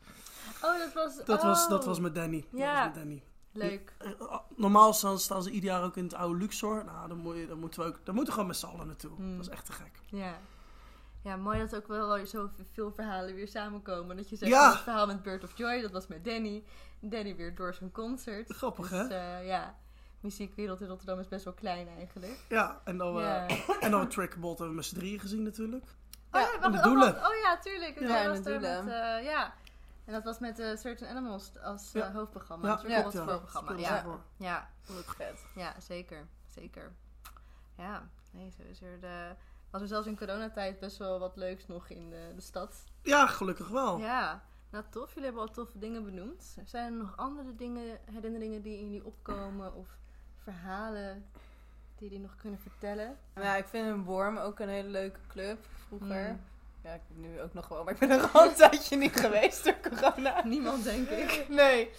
Oh, 0.64 0.78
dat 0.78 0.94
was... 0.94 1.26
Dat, 1.26 1.44
was, 1.44 1.68
dat 1.68 1.80
oh, 1.82 1.86
was 1.86 2.00
met 2.00 2.16
Danny. 2.16 2.46
Dat 2.52 2.60
Ja. 2.60 2.74
was 2.76 2.86
met 2.86 2.96
Danny. 2.96 3.24
Leuk. 3.52 3.94
Ah, 4.20 4.40
Normaal 4.56 4.94
staan, 4.94 5.44
ze 5.44 5.50
ieder 5.50 5.70
jaar 5.70 5.84
ook 5.84 5.98
in 5.98 6.04
het 6.04 6.14
oude 6.14 6.38
Luxor. 6.40 6.86
Nou, 6.86 7.08
dan, 7.08 7.18
moet 7.18 7.36
je, 7.36 7.48
dan 7.48 7.60
moeten 7.60 7.80
we 7.80 7.86
ook, 7.88 8.00
dan 8.04 8.16
moeten 8.16 8.34
we 8.34 8.40
gewoon 8.40 8.48
met 8.48 8.58
z'n 8.58 8.66
allen 8.66 8.88
naartoe. 8.88 9.16
Hmm. 9.16 9.36
Dat 9.38 9.46
is 9.46 9.52
echt 9.52 9.66
te 9.66 9.72
gek. 9.72 10.00
Ja. 10.06 10.38
Ja, 11.24 11.36
mooi 11.36 11.60
dat 11.60 11.76
ook 11.76 11.88
wel 11.88 12.26
zo 12.26 12.50
veel 12.72 12.92
verhalen 12.92 13.36
weer 13.36 13.48
samenkomen. 13.48 14.16
Dat 14.16 14.30
je 14.30 14.36
zegt, 14.36 14.52
Ja. 14.52 14.72
het 14.72 14.80
verhaal 14.80 15.08
met 15.08 15.24
Bird 15.24 15.44
of 15.44 15.58
Joy, 15.58 15.82
dat 15.82 15.92
was 15.92 16.08
met 16.08 16.26
Danny. 16.26 16.64
Danny 17.00 17.36
weer 17.36 17.56
door 17.56 17.74
zijn 17.74 17.92
concert. 17.92 18.52
Grappig, 18.54 18.90
Dus 18.90 19.08
hè? 19.08 19.38
ja, 19.40 19.78
muziekwereld 20.24 20.82
in 20.82 20.88
Rotterdam 20.88 21.20
is 21.20 21.28
best 21.28 21.44
wel 21.44 21.54
klein 21.54 21.88
eigenlijk. 21.98 22.40
Ja, 22.50 22.82
en 22.84 22.98
dan, 22.98 23.16
eh 23.20 23.24
Ja. 23.24 23.48
en 23.86 23.92
dan 23.92 24.08
Trackbot 24.08 24.50
hebben 24.58 24.68
we 24.70 24.76
met 24.76 24.86
z'n 24.86 24.96
drieën 24.96 25.20
gezien 25.20 25.44
natuurlijk. 25.44 25.84
Oh 25.84 25.90
Ja, 26.32 26.40
ja, 26.40 26.54
en 26.54 26.60
wacht, 26.62 26.74
de 26.74 26.78
oh, 26.80 26.84
Doelen. 26.84 27.16
oh 27.16 27.36
ja, 27.44 27.58
tuurlijk. 27.62 28.00
Ja, 28.00 28.08
Ja, 28.08 28.22
en 28.24 28.28
was 28.30 28.38
de 28.38 28.44
daar 28.44 28.54
Doelen. 28.60 28.86
met, 28.86 28.94
eh, 28.94 29.24
ja. 29.24 29.54
En 30.06 30.14
dat 30.14 30.24
was 30.24 30.40
met 30.40 30.60
eh, 30.60 30.76
Certain 30.78 31.16
Animals 31.18 31.52
als 31.64 31.94
eh, 31.94 32.02
Ja. 32.02 32.12
hoofdprogramma. 32.12 32.68
Ja, 32.68 32.82
Ja, 32.98 33.04
het 33.04 33.14
ja. 33.14 33.24
voorprogramma. 33.24 33.74
Ja. 33.78 34.06
Ja, 34.38 34.70
Leuk 34.88 35.10
vet. 35.16 35.46
ja, 35.56 35.76
zeker. 35.80 36.28
Zeker. 36.48 36.92
Ja, 37.78 38.10
nee, 38.32 38.52
zo 38.58 38.62
is 38.70 38.82
er 38.82 39.00
de... 39.00 39.36
Was 39.72 39.82
er 39.82 39.88
zelfs 39.88 40.08
in 40.08 40.18
coronatijd 40.18 40.80
best 40.80 40.98
wel 40.98 41.20
wat 41.20 41.36
leuks 41.36 41.68
nog 41.68 41.90
in 41.90 42.10
de, 42.10 42.32
de 42.36 42.42
stad. 42.42 42.84
Ja, 43.02 43.28
gelukkig 43.28 43.68
wel. 43.68 43.98
Ja, 43.98 44.44
nou 44.70 44.84
tof. 44.90 45.08
Jullie 45.10 45.24
hebben 45.24 45.42
al 45.42 45.54
toffe 45.54 45.80
dingen 45.80 46.04
benoemd. 46.04 46.56
Zijn 46.66 46.92
er 46.94 46.98
nog 47.00 47.18
andere 47.18 47.56
dingen, 47.56 47.98
herinneringen 48.12 48.62
die 48.62 48.78
in 48.78 48.84
jullie 48.86 49.06
opkomen? 49.06 49.74
Of 49.74 49.88
verhalen 50.44 51.26
die 51.96 52.08
jullie 52.10 52.24
nog 52.24 52.36
kunnen 52.36 52.60
vertellen? 52.60 53.18
Ja, 53.36 53.56
ik 53.56 53.68
vind 53.68 53.88
een 53.88 54.04
Worm 54.04 54.38
ook 54.38 54.60
een 54.60 54.70
hele 54.70 54.90
leuke 54.90 55.20
club 55.28 55.66
vroeger. 55.88 56.30
Mm. 56.30 56.40
Ja, 56.84 56.94
ik 56.94 57.02
nu 57.16 57.42
ook 57.42 57.54
nog 57.54 57.68
wel, 57.68 57.84
maar 57.84 57.94
ik 57.94 58.00
ben 58.00 58.10
er 58.10 58.30
al 58.34 58.48
een 58.48 58.54
tijdje 58.54 58.98
niet 58.98 59.20
geweest 59.26 59.64
door 59.64 59.80
corona. 59.82 60.46
Niemand, 60.46 60.84
denk 60.84 61.10
ik. 61.10 61.46
Nee. 61.50 61.90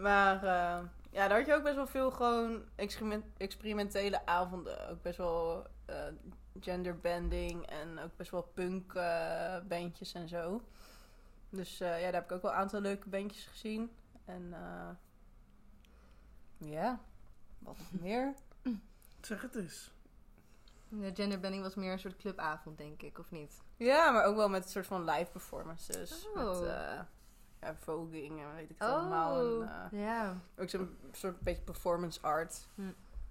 Maar 0.00 0.36
eh, 0.36 0.82
ja, 1.10 1.28
daar 1.28 1.38
had 1.38 1.46
je 1.46 1.54
ook 1.54 1.62
best 1.62 1.74
wel 1.74 1.86
veel 1.86 2.10
gewoon 2.10 2.62
experiment, 2.74 3.24
experimentele 3.36 4.26
avonden. 4.26 4.88
Ook 4.88 5.02
best 5.02 5.16
wel 5.16 5.66
eh 5.86 5.96
genderbending 6.60 7.66
en 7.66 7.98
ook 7.98 8.16
best 8.16 8.30
wel 8.30 8.42
punk 8.42 8.94
eh, 8.94 9.56
bandjes 9.68 10.14
en 10.14 10.28
zo. 10.28 10.62
Dus 11.50 11.78
ja, 11.78 11.88
daar 11.88 12.12
heb 12.12 12.24
ik 12.24 12.32
ook 12.32 12.42
wel 12.42 12.50
een 12.50 12.56
aantal 12.56 12.80
leuke 12.80 13.08
bandjes 13.08 13.46
gezien. 13.46 13.90
En 14.24 14.54
ja, 16.58 17.00
wat 17.68 17.76
nog 17.92 18.00
meer? 18.00 18.34
Zeg 19.20 19.42
het 19.42 19.54
eens. 19.54 19.90
De 20.88 21.10
genderbending 21.14 21.62
was 21.62 21.74
meer 21.74 21.92
een 21.92 21.98
soort 21.98 22.16
clubavond, 22.16 22.78
denk 22.78 23.02
ik, 23.02 23.18
of 23.18 23.30
niet? 23.30 23.52
Ja, 23.76 24.10
maar 24.10 24.24
ook 24.24 24.36
wel 24.36 24.48
met 24.48 24.64
een 24.64 24.70
soort 24.70 24.86
van 24.86 25.04
live 25.04 25.30
performances. 25.30 26.26
Oh. 26.28 26.34
Met 26.60 26.62
eh 26.68 27.00
ja, 27.60 27.74
voging 27.76 28.40
en 28.40 28.54
weet 28.54 28.70
ik 28.70 28.76
het 28.78 28.88
allemaal. 28.88 29.62
En, 29.62 29.88
eh, 29.90 30.00
ja. 30.00 30.36
ook 30.58 30.68
zo'n 30.68 30.96
soort 31.12 31.40
beetje 31.40 31.62
performance 31.62 32.20
art. 32.22 32.66
Hm. 32.74 32.82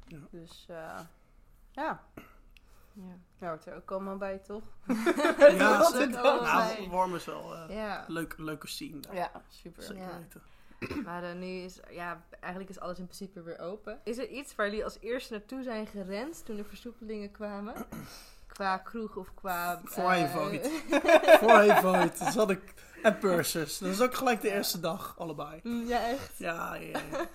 Ja. 0.07 0.17
Dus 0.29 0.65
eh, 0.69 0.99
ja, 1.71 2.03
Ja. 2.93 3.03
daar 3.37 3.49
hoort 3.49 3.65
er 3.65 3.75
ook 3.75 3.91
allemaal 3.91 4.17
bij, 4.17 4.37
toch? 4.37 4.63
Ja, 5.37 5.77
dat 5.77 5.91
zeker. 5.93 6.17
ook 6.17 6.23
wel 6.23 6.41
Nou. 6.41 6.89
Worm 6.89 7.15
is 7.15 7.25
wel 7.25 7.55
eh 7.55 7.75
ja. 7.75 8.05
leuk, 8.07 8.37
leuke 8.37 8.67
scene. 8.67 8.99
daar. 8.99 9.15
Ja, 9.15 9.31
super. 9.47 9.83
Zeker 9.83 10.03
Ja. 10.03 10.17
weten. 10.17 10.41
Maar 11.05 11.23
eh, 11.23 11.35
nu 11.35 11.45
is, 11.47 11.79
ja, 11.89 12.23
eigenlijk 12.39 12.69
is 12.73 12.79
alles 12.79 12.97
in 12.99 13.05
principe 13.05 13.41
weer 13.41 13.59
open. 13.59 13.99
Is 14.03 14.17
er 14.17 14.27
iets 14.29 14.55
waar 14.55 14.65
jullie 14.69 14.83
als 14.83 14.97
eerste 15.01 15.33
naartoe 15.33 15.63
zijn 15.63 15.87
gerend 15.87 16.45
toen 16.45 16.55
de 16.55 16.63
versoepelingen 16.63 17.31
kwamen? 17.31 17.73
Qua 18.47 18.77
kroeg 18.77 19.15
of 19.15 19.33
qua... 19.33 19.81
Voor 19.83 20.11
eh, 20.11 20.19
je 20.21 20.27
vote. 20.27 20.69
Voor 21.45 21.63
je 21.63 21.75
vote. 21.81 22.25
Dus 22.25 22.35
had 22.35 22.49
ik... 22.49 22.73
En 23.03 23.17
purses. 23.17 23.77
Dat 23.77 23.89
is 23.89 24.01
ook 24.01 24.15
gelijk 24.15 24.41
de 24.41 24.51
eerste 24.51 24.79
dag, 24.79 25.15
allebei. 25.17 25.59
Mm, 25.63 25.85
ja, 25.87 26.07
echt. 26.07 26.31
Ja, 26.37 26.73
ja, 26.73 26.79
ja. 26.87 26.99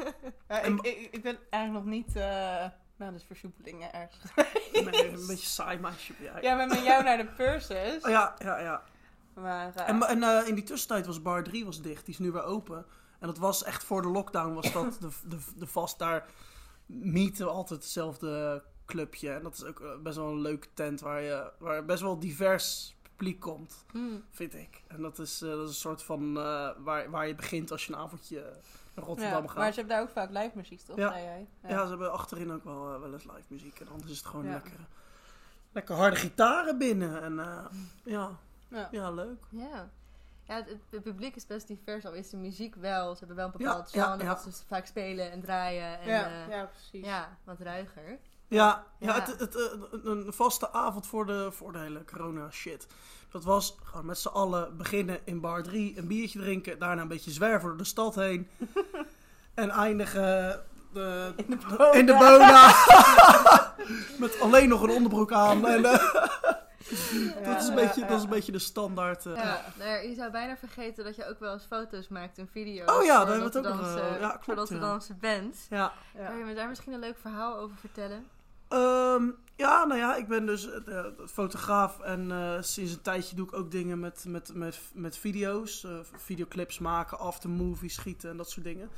Ja, 0.49 0.61
En- 0.61 0.76
ik, 0.76 0.84
ik, 0.84 1.08
ik 1.11 1.22
ben 1.22 1.38
eigenlijk 1.50 1.84
nog 1.84 1.94
niet 1.94 2.08
uh, 2.08 2.22
naar 2.96 3.12
de 3.12 3.18
versoepelingen 3.26 3.92
ergens. 3.92 4.22
Nee, 4.72 5.08
een 5.12 5.26
beetje 5.26 5.46
saai 5.46 5.78
meisje 5.78 6.12
ben 6.12 6.32
jij. 6.32 6.42
Ja, 6.42 6.54
maar 6.56 6.66
met 6.66 6.84
jou 6.84 7.04
naar 7.04 7.16
de 7.16 7.26
purses. 7.26 8.02
Oh, 8.02 8.11
ja, 8.11 8.34
ja, 8.38 8.58
ja. 8.58 8.82
Maar, 9.34 9.75
En, 9.75 10.02
en 10.02 10.22
eh, 10.22 10.49
in 10.49 10.54
die 10.54 10.64
tussentijd 10.64 11.06
was 11.06 11.22
bar 11.22 11.42
3 11.42 11.64
was 11.64 11.82
dicht. 11.82 12.04
Die 12.04 12.14
is 12.14 12.20
nu 12.20 12.30
weer 12.30 12.44
open. 12.44 12.87
En 13.23 13.29
dat 13.29 13.38
was 13.38 13.64
echt 13.64 13.85
voor 13.85 14.02
de 14.02 14.09
lockdown 14.09 14.55
was 14.55 14.73
dat 14.73 14.97
de, 15.00 15.09
de, 15.29 15.38
de 15.57 15.67
vast 15.67 15.99
daar 15.99 16.26
meeten 16.87 17.50
altijd 17.50 17.81
hetzelfde 17.83 18.62
clubje. 18.87 19.31
En 19.33 19.43
dat 19.43 19.55
is 19.55 19.64
ook 19.64 19.81
eh, 19.81 19.88
best 20.02 20.17
wel 20.17 20.26
een 20.29 20.41
leuke 20.41 20.69
tent 20.75 21.00
waar, 21.00 21.23
je, 21.23 21.52
waar 21.59 21.85
best 21.85 22.02
wel 22.02 22.19
divers 22.19 22.97
publiek 23.02 23.41
komt, 23.41 23.85
Mm. 23.93 24.25
vind 24.31 24.55
ik. 24.55 24.83
En 24.87 25.02
dat 25.02 25.19
is, 25.19 25.43
eh, 25.43 25.49
dat 25.49 25.61
is 25.62 25.69
een 25.69 25.75
soort 25.75 26.02
van 26.02 26.37
eh, 26.38 26.71
waar, 26.79 27.11
waar 27.11 27.26
je 27.26 27.35
begint 27.35 27.71
als 27.71 27.87
je 27.87 27.93
een 27.93 27.99
avondje 27.99 28.52
naar 28.95 29.05
Rotterdam 29.05 29.43
ja, 29.43 29.49
gaat. 29.49 29.57
maar 29.57 29.73
ze 29.73 29.79
hebben 29.79 29.97
daar 29.97 30.02
ook 30.05 30.11
vaak 30.12 30.31
live 30.31 30.50
muziek, 30.55 30.81
toch? 30.81 30.97
Ja. 30.97 31.12
Zei 31.12 31.23
jij? 31.25 31.49
Ja. 31.69 31.83
ze 31.83 31.88
hebben 31.88 32.12
achterin 32.12 32.52
ook 32.52 32.64
wel, 32.64 33.00
wel 33.00 33.12
eens 33.12 33.25
live 33.25 33.47
muziek. 33.49 33.81
En 33.81 33.88
anders 33.88 34.11
is 34.11 34.17
het 34.19 34.26
gewoon 34.26 34.45
Ja. 34.45 34.52
lekker, 34.52 34.87
lekker 35.73 35.95
harde 35.95 36.17
gitaren 36.17 36.79
binnen. 36.79 37.23
En 37.23 37.35
ja, 38.05 38.38
Ja. 38.69 38.88
ja, 38.91 39.11
leuk. 39.11 39.45
Ja. 39.50 39.91
Ja, 40.52 40.59
het, 40.59 40.76
het 40.90 41.02
publiek 41.02 41.37
is 41.37 41.47
best 41.47 41.66
divers, 41.66 42.06
al 42.06 42.12
is 42.12 42.30
de 42.30 42.37
muziek 42.37 42.75
wel. 42.75 43.12
Ze 43.12 43.18
hebben 43.18 43.37
wel 43.37 43.47
een 43.47 43.52
bepaald 43.56 43.92
ja, 43.92 44.02
genre 44.02 44.25
ja. 44.25 44.35
dat 44.35 44.54
ze 44.54 44.64
vaak 44.66 44.87
spelen 44.87 45.30
en 45.30 45.40
draaien. 45.40 46.00
En, 46.00 46.09
Ja, 46.09 46.28
ja, 46.28 46.56
ja, 46.56 46.64
precies. 46.64 47.06
ja, 47.06 47.37
wat 47.44 47.61
ruiger. 47.61 48.18
Ja, 48.49 48.85
ja. 48.99 49.06
Ja. 49.06 49.14
Het, 49.14 49.38
het, 49.38 49.56
eh, 49.56 50.00
een 50.04 50.32
vaste 50.32 50.73
avond 50.73 51.06
voor 51.06 51.26
de, 51.26 51.49
voor 51.52 51.73
de 51.73 51.78
hele 51.78 52.04
corona 52.04 52.50
shit. 52.50 52.87
Dat 53.30 53.44
was 53.44 53.76
gewoon 53.82 54.06
met 54.06 54.18
z'n 54.18 54.28
allen 54.28 54.76
beginnen 54.76 55.21
in 55.25 55.40
bar 55.40 55.62
3, 55.62 55.99
een 55.99 56.06
biertje 56.06 56.38
drinken, 56.38 56.78
daarna 56.78 57.02
een 57.02 57.09
beetje 57.09 57.30
zwerven 57.30 57.68
door 57.68 57.78
de 57.78 57.85
stad 57.85 58.14
heen. 58.14 58.49
en 59.54 59.71
eindigen 59.71 60.64
de, 60.92 61.32
In 61.37 61.47
de 61.50 61.59
Bona. 61.68 61.92
in 61.92 62.06
de 62.06 62.12
Bona. 62.12 62.75
met 64.26 64.40
alleen 64.40 64.68
nog 64.68 64.82
een 64.82 64.90
onderbroek 64.90 65.32
aan. 65.32 65.66
En, 65.66 65.85
eh, 65.85 66.12
dat, 67.44 67.62
is 67.62 67.68
een 67.68 67.74
beetje, 67.74 68.00
dat 68.06 68.16
is 68.16 68.22
een 68.22 68.28
beetje 68.30 68.52
de 68.52 68.58
standaard. 68.58 69.26
eh. 69.26 69.34
Ja, 69.36 69.64
nou 69.78 69.90
ja, 69.90 69.96
je 69.96 70.14
zou 70.14 70.30
bijna 70.30 70.56
vergeten 70.56 71.04
dat 71.04 71.16
je 71.16 71.28
ook 71.28 71.38
wel 71.40 71.52
eens 71.52 71.64
foto's 71.64 72.08
maakt 72.08 72.38
en 72.38 72.48
video's. 72.52 72.90
Oh 72.96 73.04
ja, 73.04 73.16
voor 73.16 73.26
daar 73.26 73.34
hebben 73.40 73.52
we 73.52 73.58
het 73.58 73.66
ook 73.66 73.74
nog, 73.80 73.96
eh, 73.96 74.20
ja, 74.20 74.28
klopt, 74.28 74.44
Voor 74.44 74.44
de 74.44 74.50
ja. 74.50 74.54
Rotterdamse 74.54 75.14
band. 75.14 75.66
ja. 75.70 75.92
Kan 76.26 76.38
je 76.38 76.44
me 76.44 76.54
daar 76.54 76.68
misschien 76.68 76.92
een 76.92 77.00
leuk 77.00 77.18
verhaal 77.18 77.56
over 77.58 77.76
vertellen? 77.76 78.26
Ehm, 78.68 79.30
ja, 79.56 79.84
nou 79.84 80.00
ja, 80.00 80.16
ik 80.16 80.28
ben 80.28 80.46
dus 80.46 80.70
eh, 80.70 81.04
fotograaf 81.26 82.00
en 82.00 82.30
eh, 82.32 82.56
sinds 82.60 82.92
een 82.92 83.02
tijdje 83.02 83.36
doe 83.36 83.46
ik 83.46 83.52
ook 83.54 83.70
dingen 83.70 84.00
met, 84.00 84.24
met, 84.28 84.50
met, 84.54 84.78
met 84.94 85.16
video's. 85.18 85.84
eh, 85.84 85.90
videoclips 86.16 86.78
maken, 86.78 87.18
aftermovies 87.18 87.94
schieten 87.94 88.30
en 88.30 88.36
dat 88.36 88.50
soort 88.50 88.64
dingen. 88.64 88.90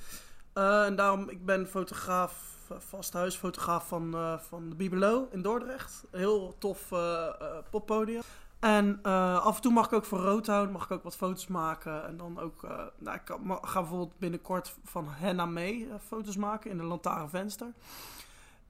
Eh, 0.52 0.84
en 0.84 0.96
daarom, 0.96 1.28
ik 1.28 1.44
ben 1.44 1.66
fotograaf, 1.66 2.32
eh, 2.32 2.53
vasthuisfotograaf 2.78 3.88
van, 3.88 4.14
eh, 4.14 4.38
van 4.38 4.68
de 4.68 4.74
Bibelo 4.74 5.28
in 5.30 5.42
Dordrecht. 5.42 6.04
Heel 6.10 6.54
tof 6.58 6.92
eh, 6.92 7.26
eh, 7.26 7.56
poppodium. 7.70 8.22
En 8.58 9.02
af 9.02 9.56
en 9.56 9.62
toe 9.62 9.72
mag 9.72 9.86
ik 9.86 9.92
ook 9.92 10.04
voor 10.04 10.18
Roadhound 10.18 10.72
mag 10.72 10.84
ik 10.84 10.90
ook 10.90 11.02
wat 11.02 11.16
foto's 11.16 11.46
maken. 11.46 12.06
En 12.06 12.16
dan 12.16 12.38
ook, 12.38 12.66
nou, 12.98 13.16
ik 13.16 13.36
ga 13.62 13.80
bijvoorbeeld 13.80 14.18
binnenkort 14.18 14.74
van 14.84 15.06
Henna 15.08 15.46
mee 15.46 15.88
foto's 16.06 16.36
maken 16.36 16.70
in 16.70 16.76
de 16.76 16.82
Lantaarnvenster. 16.82 17.72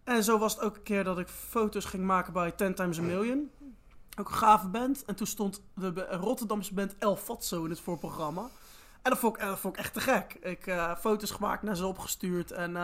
En 0.05 0.25
zo 0.25 0.39
was 0.39 0.55
het 0.55 0.63
ook 0.63 0.77
een 0.77 0.83
keer 0.83 1.05
dat 1.05 1.19
ik 1.19 1.29
foto's 1.29 1.85
ging 1.85 2.05
maken 2.05 2.33
bij 2.33 2.51
Ten 2.51 2.75
Times 2.75 2.99
a 2.99 3.03
Million. 3.03 3.51
Ook 4.19 4.29
een 4.29 4.35
gave 4.35 4.69
band. 4.69 5.05
En 5.05 5.15
toen 5.15 5.27
stond 5.27 5.63
de 5.75 6.07
Rotterdamse 6.11 6.75
band 6.75 6.95
El 6.99 7.17
Fatso 7.17 7.65
in 7.65 7.71
het 7.71 7.81
voorprogramma. 7.81 8.49
En 9.03 9.11
dat 9.11 9.19
vond 9.19 9.37
ik, 9.37 9.43
dat 9.43 9.59
vond 9.59 9.75
ik 9.75 9.81
echt 9.81 9.93
te 9.93 10.01
gek. 10.01 10.35
Ik 10.41 10.67
eh 10.67 10.97
foto's 10.97 11.31
gemaakt, 11.31 11.63
naar 11.63 11.77
ze 11.77 11.87
opgestuurd. 11.87 12.51
En 12.51 12.77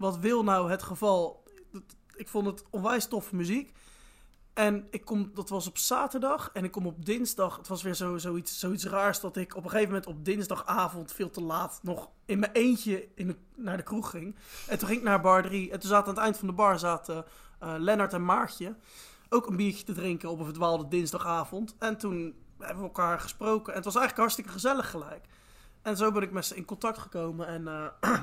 wat 0.00 0.18
wil 0.18 0.42
nou 0.42 0.70
het 0.70 0.82
geval? 0.82 1.44
Ik 2.16 2.28
vond 2.28 2.46
het 2.46 2.64
onwijs 2.70 3.06
toffe 3.06 3.36
muziek. 3.36 3.72
En 4.54 4.86
ik 4.90 5.04
kom, 5.04 5.30
dat 5.34 5.48
was 5.48 5.66
op 5.66 5.78
zaterdag. 5.78 6.50
En 6.52 6.64
ik 6.64 6.70
kom 6.70 6.86
op 6.86 7.04
dinsdag. 7.04 7.56
Het 7.56 7.68
was 7.68 7.82
weer 7.82 7.94
zo, 7.94 8.18
zoiets, 8.18 8.58
zoiets 8.58 8.84
raars 8.84 9.20
dat 9.20 9.36
ik 9.36 9.56
op 9.56 9.64
een 9.64 9.70
gegeven 9.70 9.88
moment 9.88 10.06
op 10.06 10.24
dinsdagavond 10.24 11.12
veel 11.12 11.30
te 11.30 11.42
laat 11.42 11.80
nog 11.82 12.10
in 12.24 12.38
mijn 12.38 12.52
eentje 12.52 13.08
in 13.14 13.26
de, 13.26 13.36
naar 13.56 13.76
de 13.76 13.82
kroeg 13.82 14.10
ging. 14.10 14.36
En 14.68 14.78
toen 14.78 14.88
ging 14.88 15.00
ik 15.00 15.06
naar 15.06 15.20
bar 15.20 15.42
3. 15.42 15.70
En 15.70 15.80
toen 15.80 15.90
zaten 15.90 16.08
aan 16.08 16.14
het 16.14 16.24
eind 16.24 16.36
van 16.38 16.48
de 16.48 16.54
bar 16.54 16.78
zaten 16.78 17.24
eh 17.58 17.74
Lennart 17.78 18.12
en 18.12 18.24
Maartje. 18.24 18.76
Ook 19.28 19.46
een 19.46 19.56
biertje 19.56 19.84
te 19.84 19.92
drinken 19.92 20.30
op 20.30 20.38
een 20.38 20.44
verdwaalde 20.44 20.88
dinsdagavond. 20.88 21.74
En 21.78 21.96
toen 21.96 22.34
hebben 22.58 22.78
we 22.78 22.82
elkaar 22.82 23.20
gesproken. 23.20 23.72
En 23.72 23.76
het 23.76 23.84
was 23.84 23.96
eigenlijk 23.96 24.16
hartstikke 24.16 24.50
gezellig 24.50 24.90
gelijk. 24.90 25.24
En 25.82 25.96
zo 25.96 26.12
ben 26.12 26.22
ik 26.22 26.32
met 26.32 26.46
ze 26.46 26.56
in 26.56 26.64
contact 26.64 26.98
gekomen. 26.98 27.46
En 27.46 27.68
eh, 27.68 28.20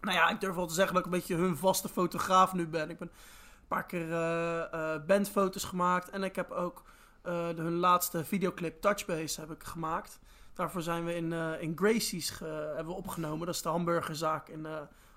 nou 0.00 0.16
ja, 0.16 0.28
ik 0.30 0.40
durf 0.40 0.54
wel 0.54 0.66
te 0.66 0.74
zeggen 0.74 0.94
dat 0.94 1.06
ik 1.06 1.12
een 1.12 1.18
beetje 1.18 1.34
hun 1.36 1.56
vaste 1.56 1.88
fotograaf 1.88 2.52
nu 2.52 2.66
ben. 2.68 2.90
Ik 2.90 2.98
ben 2.98 3.08
een 3.08 3.66
paar 3.68 3.86
keer 3.86 4.12
eh, 4.12 4.94
eh, 4.94 5.04
bandfoto's 5.06 5.64
gemaakt. 5.64 6.10
En 6.10 6.22
ik 6.22 6.36
heb 6.36 6.50
ook 6.50 6.82
eh, 7.22 7.48
de, 7.48 7.62
hun 7.62 7.76
laatste 7.76 8.24
videoclip 8.24 8.80
Touchbase 8.80 9.40
heb 9.40 9.50
ik 9.50 9.64
gemaakt. 9.64 10.18
Daarvoor 10.54 10.82
zijn 10.82 11.04
we 11.04 11.14
in, 11.14 11.32
in 11.60 11.72
Gracie's 11.78 12.30
ge- 12.30 12.72
hebben 12.74 12.86
we 12.94 12.98
opgenomen. 13.00 13.46
Dat 13.46 13.54
is 13.54 13.62
de 13.62 13.68
hamburgerzaak 13.68 14.48
in, 14.48 14.66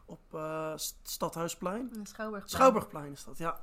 op 0.06 0.40
St- 0.75 1.00
Stadhuisplein. 1.04 1.90
In 1.96 2.06
Schouwburg. 2.06 2.50
Schouwburgplein 2.50 3.12
is 3.12 3.24
dat, 3.24 3.38
ja. 3.38 3.60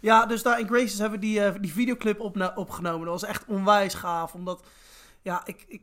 Ja, 0.00 0.26
dus 0.26 0.42
daar 0.42 0.60
in 0.60 0.66
Graces 0.66 0.98
hebben 0.98 1.20
we 1.20 1.26
die, 1.26 1.60
die 1.60 1.72
videoclip 1.72 2.20
opna- 2.20 2.52
opgenomen. 2.54 3.00
Dat 3.06 3.20
was 3.20 3.30
echt 3.30 3.44
onwijs 3.46 3.94
gaaf, 3.94 4.34
omdat... 4.34 4.66
Ja, 5.22 5.42
ik, 5.44 5.64
ik, 5.68 5.82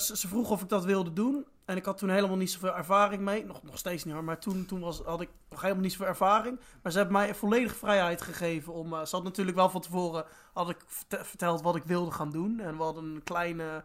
ze, 0.00 0.16
ze 0.16 0.28
vroeg 0.28 0.50
of 0.50 0.62
ik 0.62 0.68
dat 0.68 0.84
wilde 0.84 1.12
doen. 1.12 1.46
En 1.64 1.76
ik 1.76 1.84
had 1.84 1.98
toen 1.98 2.08
helemaal 2.10 2.36
niet 2.36 2.50
zoveel 2.50 2.76
ervaring 2.76 3.22
mee. 3.22 3.44
Nog, 3.44 3.62
nog 3.62 3.78
steeds 3.78 4.04
niet 4.04 4.14
hoor, 4.14 4.24
maar 4.24 4.38
toen, 4.38 4.66
toen 4.66 4.80
was, 4.80 5.00
had 5.04 5.20
ik 5.20 5.28
nog 5.50 5.60
helemaal 5.60 5.82
niet 5.82 5.92
zoveel 5.92 6.06
ervaring. 6.06 6.60
Maar 6.82 6.92
ze 6.92 6.98
hebben 6.98 7.16
mij 7.16 7.34
volledige 7.34 7.74
vrijheid 7.74 8.22
gegeven 8.22 8.72
om... 8.72 8.92
eh, 8.94 9.04
ze 9.04 9.16
had 9.16 9.24
natuurlijk 9.24 9.56
wel 9.56 9.70
van 9.70 9.80
tevoren 9.80 10.24
had 10.52 10.70
ik 10.70 10.76
verte- 10.86 11.24
verteld 11.24 11.62
wat 11.62 11.76
ik 11.76 11.84
wilde 11.84 12.10
gaan 12.10 12.30
doen. 12.30 12.60
En 12.60 12.76
we 12.76 12.82
hadden 12.82 13.04
een 13.04 13.22
kleine... 13.24 13.84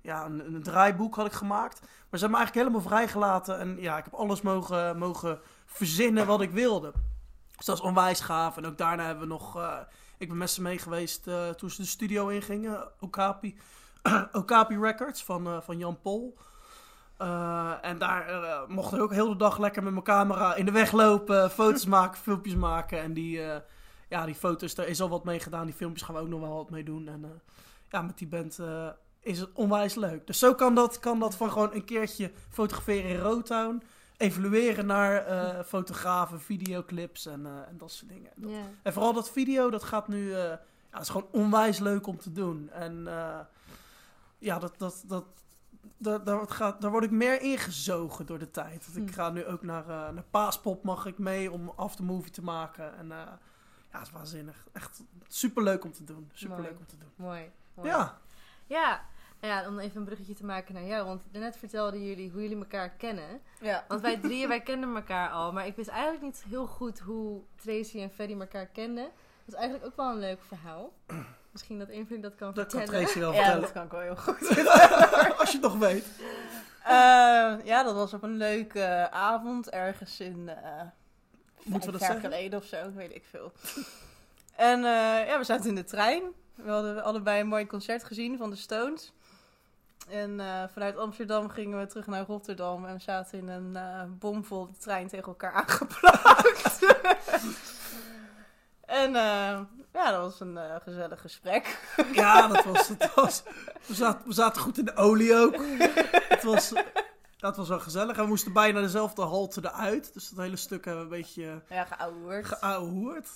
Ja, 0.00 0.24
een, 0.24 0.54
een 0.54 0.62
draaiboek 0.62 1.14
had 1.14 1.26
ik 1.26 1.32
gemaakt. 1.32 1.80
Maar 1.80 1.88
ze 2.18 2.26
hebben 2.26 2.30
me 2.30 2.36
eigenlijk 2.36 2.66
helemaal 2.66 2.88
vrijgelaten. 2.90 3.58
En 3.58 3.76
ja, 3.80 3.98
ik 3.98 4.04
heb 4.04 4.14
alles 4.14 4.40
mogen, 4.42 4.98
mogen 4.98 5.40
verzinnen 5.66 6.26
wat 6.26 6.40
ik 6.40 6.50
wilde. 6.50 6.92
Dus 7.56 7.66
dat 7.66 7.76
is 7.76 7.82
onwijs 7.82 8.20
gaaf. 8.20 8.56
En 8.56 8.66
ook 8.66 8.78
daarna 8.78 9.04
hebben 9.04 9.22
we 9.28 9.32
nog... 9.32 9.56
eh, 9.56 9.78
ik 10.18 10.28
ben 10.28 10.36
met 10.36 10.50
ze 10.50 10.62
mee 10.62 10.78
geweest 10.78 11.26
eh, 11.26 11.48
toen 11.48 11.70
ze 11.70 11.80
de 11.82 11.88
studio 11.88 12.28
ingingen. 12.28 12.88
Okapi, 13.00 13.56
Okapi 14.32 14.78
Records 14.78 15.24
van, 15.24 15.62
van 15.62 15.78
Jan 15.78 16.00
Pol. 16.00 16.38
Eh, 17.16 17.72
en 17.82 17.98
daar 17.98 18.28
eh, 18.28 18.66
mochten 18.68 18.96
we 18.98 19.02
ook 19.04 19.12
heel 19.12 19.28
de 19.28 19.36
dag 19.36 19.58
lekker 19.58 19.82
met 19.82 19.92
mijn 19.92 20.04
camera 20.04 20.54
in 20.54 20.64
de 20.64 20.70
weg 20.70 20.92
lopen. 20.92 21.50
Foto's 21.60 21.86
maken, 21.86 22.20
filmpjes 22.20 22.54
maken. 22.54 23.00
En 23.00 23.12
die, 23.12 23.42
eh, 23.42 23.60
ja, 24.08 24.24
die 24.24 24.34
foto's, 24.34 24.74
daar 24.74 24.86
is 24.86 25.00
al 25.00 25.08
wat 25.08 25.24
mee 25.24 25.40
gedaan. 25.40 25.66
Die 25.66 25.74
filmpjes 25.74 26.02
gaan 26.02 26.14
we 26.14 26.20
ook 26.20 26.28
nog 26.28 26.40
wel 26.40 26.54
wat 26.56 26.70
mee 26.70 26.84
doen. 26.84 27.08
En 27.08 27.42
ja, 27.90 28.02
met 28.02 28.18
die 28.18 28.26
band 28.28 28.58
is 29.20 29.38
het 29.40 29.50
onwijs 29.52 29.94
leuk. 29.94 30.26
Dus 30.26 30.38
zo 30.38 30.54
kan 30.54 30.74
dat, 30.74 30.98
kan 30.98 31.18
dat 31.20 31.34
van 31.36 31.50
gewoon 31.50 31.74
een 31.74 31.84
keertje 31.84 32.30
fotograferen 32.50 33.10
in 33.10 33.18
Rotown. 33.20 33.82
Evolueren 34.16 34.86
naar 34.86 35.24
fotografen, 35.74 36.40
videoclips 36.40 37.26
en, 37.26 37.46
en 37.46 37.76
dat 37.78 37.90
soort 37.92 38.10
dingen. 38.10 38.30
Dat- 38.36 38.50
en 38.82 38.92
vooral 38.92 39.12
dat 39.12 39.30
video, 39.30 39.70
dat 39.70 39.84
gaat 39.84 40.08
nu... 40.08 40.30
ja, 40.36 40.60
dat 40.90 41.00
is 41.00 41.08
gewoon 41.08 41.28
onwijs 41.30 41.78
leuk 41.78 42.06
om 42.06 42.18
te 42.18 42.32
doen. 42.32 42.70
En 42.70 43.08
ja, 44.38 44.58
dat, 44.58 44.74
dat, 44.78 45.02
dat, 45.06 45.24
dat, 45.96 46.26
daar, 46.26 46.36
wordt- 46.36 46.52
gaat, 46.52 46.80
daar 46.80 46.90
word 46.90 47.04
ik 47.04 47.10
meer 47.10 47.40
ingezogen 47.40 48.26
door 48.26 48.38
de 48.38 48.50
tijd. 48.50 48.84
Want 48.84 48.96
ik 49.08 49.08
Hm. 49.14 49.20
ga 49.20 49.30
nu 49.30 49.44
ook 49.46 49.62
naar, 49.62 49.82
eh 49.88 50.08
naar 50.14 50.24
Paaspop 50.30 50.84
mag 50.84 51.06
ik 51.06 51.18
mee 51.18 51.52
om 51.52 51.72
aftermovie 51.76 52.30
te 52.30 52.42
maken. 52.42 52.96
En 52.96 53.12
eh, 53.12 53.18
ja, 53.92 53.98
het 53.98 54.06
is 54.06 54.12
waanzinnig. 54.12 54.66
Echt 54.72 55.02
superleuk 55.28 55.84
om 55.84 55.92
te 55.92 56.04
doen. 56.04 56.30
Superleuk 56.32 56.64
Mooi. 56.70 56.78
om 56.78 56.86
te 56.86 56.96
doen. 56.98 57.10
Mooi. 57.16 57.50
mooi. 57.74 57.88
Ja. 57.88 58.18
Ja. 58.66 59.04
Nou 59.40 59.52
ja, 59.62 59.68
om 59.68 59.78
even 59.78 59.96
een 59.96 60.04
bruggetje 60.04 60.34
te 60.34 60.44
maken 60.44 60.74
naar 60.74 60.84
jou. 60.84 61.06
Want 61.06 61.22
net 61.32 61.56
vertelden 61.56 62.04
jullie 62.04 62.30
hoe 62.30 62.40
jullie 62.42 62.56
elkaar 62.58 62.90
kennen. 62.90 63.40
Ja. 63.60 63.84
Want 63.88 64.00
wij 64.00 64.16
drieën, 64.26 64.48
wij 64.48 64.60
kenden 64.62 64.94
elkaar 64.94 65.30
al. 65.30 65.52
Maar 65.52 65.66
ik 65.66 65.76
wist 65.76 65.88
eigenlijk 65.88 66.22
niet 66.22 66.44
heel 66.48 66.66
goed 66.66 66.98
hoe 66.98 67.42
Tracy 67.56 68.00
en 68.00 68.10
Freddy 68.10 68.34
elkaar 68.40 68.66
kenden. 68.66 69.04
Dat 69.44 69.54
is 69.54 69.60
eigenlijk 69.60 69.84
ook 69.90 69.96
wel 69.96 70.10
een 70.10 70.18
leuk 70.18 70.42
verhaal. 70.42 70.92
Misschien 71.56 71.78
dat 71.78 71.88
een 71.88 72.06
van 72.06 72.20
dat 72.20 72.34
kan 72.34 72.54
Dat 72.54 72.66
kan 72.66 72.80
vertellen. 72.80 73.04
Tracy 73.04 73.18
wel 73.18 73.32
Ja, 73.32 73.36
vertellen. 73.36 73.60
dat 73.60 73.72
kan 73.72 73.84
ik 73.84 73.90
wel 73.90 74.00
heel 74.00 74.16
goed. 74.26 74.48
Als 75.38 75.50
je 75.50 75.58
het 75.58 75.60
nog 75.60 75.76
weet. 75.78 76.04
Eh, 76.84 76.92
ja, 77.64 77.82
dat 77.82 77.94
was 77.94 78.14
op 78.14 78.22
een 78.22 78.36
leuke 78.36 79.08
avond 79.10 79.70
ergens 79.70 80.20
in. 80.20 80.48
eh 80.48 80.80
Moeten 81.62 81.92
we 81.92 81.98
dat 81.98 82.00
jaar 82.06 82.12
zeggen? 82.20 82.30
geleden 82.32 82.58
of 82.58 82.64
zo, 82.64 82.92
weet 82.94 83.14
ik 83.14 83.24
veel. 83.30 83.52
En 84.56 84.78
eh, 84.84 85.26
ja, 85.26 85.38
we 85.38 85.44
zaten 85.44 85.68
in 85.68 85.74
de 85.74 85.84
trein. 85.84 86.22
We 86.54 86.70
hadden 86.70 87.02
allebei 87.04 87.40
een 87.40 87.46
mooi 87.48 87.66
concert 87.66 88.04
gezien 88.04 88.36
van 88.38 88.50
de 88.50 88.56
Stones. 88.56 89.12
En 90.08 90.40
eh, 90.40 90.62
vanuit 90.72 90.96
Amsterdam 90.96 91.48
gingen 91.48 91.78
we 91.78 91.86
terug 91.86 92.06
naar 92.06 92.26
Rotterdam 92.26 92.86
en 92.86 92.94
we 92.94 93.00
zaten 93.02 93.38
in 93.38 93.48
een 93.48 93.76
eh 93.76 94.02
bomvolle 94.08 94.68
trein 94.78 95.08
tegen 95.08 95.26
elkaar 95.26 95.52
aangeplakt. 95.62 96.78
en 99.02 99.16
eh, 99.16 99.60
ja, 99.96 100.10
dat 100.10 100.20
was 100.20 100.40
een 100.40 100.56
eh, 100.56 100.74
gezellig 100.82 101.20
gesprek. 101.20 101.78
Ja, 102.12 102.46
dat 102.48 102.64
was, 102.64 102.88
dat 102.98 103.14
was 103.14 103.42
we, 103.86 103.94
zaten, 103.94 104.26
we 104.28 104.32
zaten 104.34 104.62
goed 104.62 104.78
in 104.78 104.84
de 104.84 104.96
olie 104.96 105.34
ook. 105.36 105.56
Het 106.28 106.42
was, 106.42 106.72
dat 107.38 107.56
was 107.56 107.68
wel 107.68 107.80
gezellig. 107.80 108.16
En 108.16 108.22
we 108.22 108.28
moesten 108.28 108.52
bijna 108.52 108.80
dezelfde 108.80 109.22
halte 109.22 109.60
eruit. 109.64 110.10
Dus 110.14 110.28
dat 110.28 110.44
hele 110.44 110.56
stuk 110.56 110.84
hebben 110.84 111.08
we 111.08 111.14
een 111.14 111.20
beetje 111.22 111.62
Ja, 111.68 111.84
geouwehoerd. 111.84 112.46
geouwehoerd. 112.46 113.28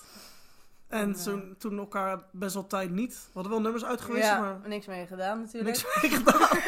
En 0.88 1.08
Ja. 1.08 1.22
toen, 1.22 1.54
toen 1.58 1.78
elkaar 1.78 2.18
best 2.32 2.54
wel 2.54 2.66
tijd 2.66 2.90
niet. 2.90 3.12
We 3.14 3.30
hadden 3.32 3.52
wel 3.52 3.60
nummers 3.60 3.84
uitgewist, 3.84 4.24
ja, 4.26 4.40
maar 4.40 4.58
niks 4.64 4.86
mee 4.86 5.06
gedaan 5.06 5.40
natuurlijk. 5.40 5.66
niks 5.84 6.02
mee 6.02 6.10
gedaan. 6.10 6.48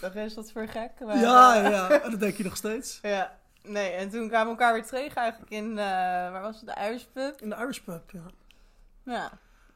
Dat 0.00 0.14
is 0.16 0.34
dat 0.34 0.52
voor 0.52 0.66
gek. 0.68 0.90
maar, 1.00 1.18
Ja, 1.18 1.62
eh, 1.64 1.70
ja, 1.70 1.90
en 2.00 2.10
dat 2.10 2.20
denk 2.20 2.36
je 2.36 2.44
nog 2.44 2.56
steeds. 2.56 2.98
ja. 3.02 3.40
Nee, 3.62 3.90
en 3.90 4.10
toen 4.10 4.28
kwamen 4.28 4.44
we 4.54 4.60
elkaar 4.60 4.72
weer 4.72 4.86
tegen 4.86 5.16
eigenlijk 5.16 5.50
in, 5.50 5.70
eh, 5.70 5.84
waar 6.30 6.42
was 6.42 6.56
het, 6.60 6.66
de 6.66 6.80
Irish 6.88 7.04
In 7.40 7.48
de 7.50 7.56
Irish 7.56 7.78
pub, 7.78 8.10
ja. 8.10 8.20
Ja. 9.04 9.30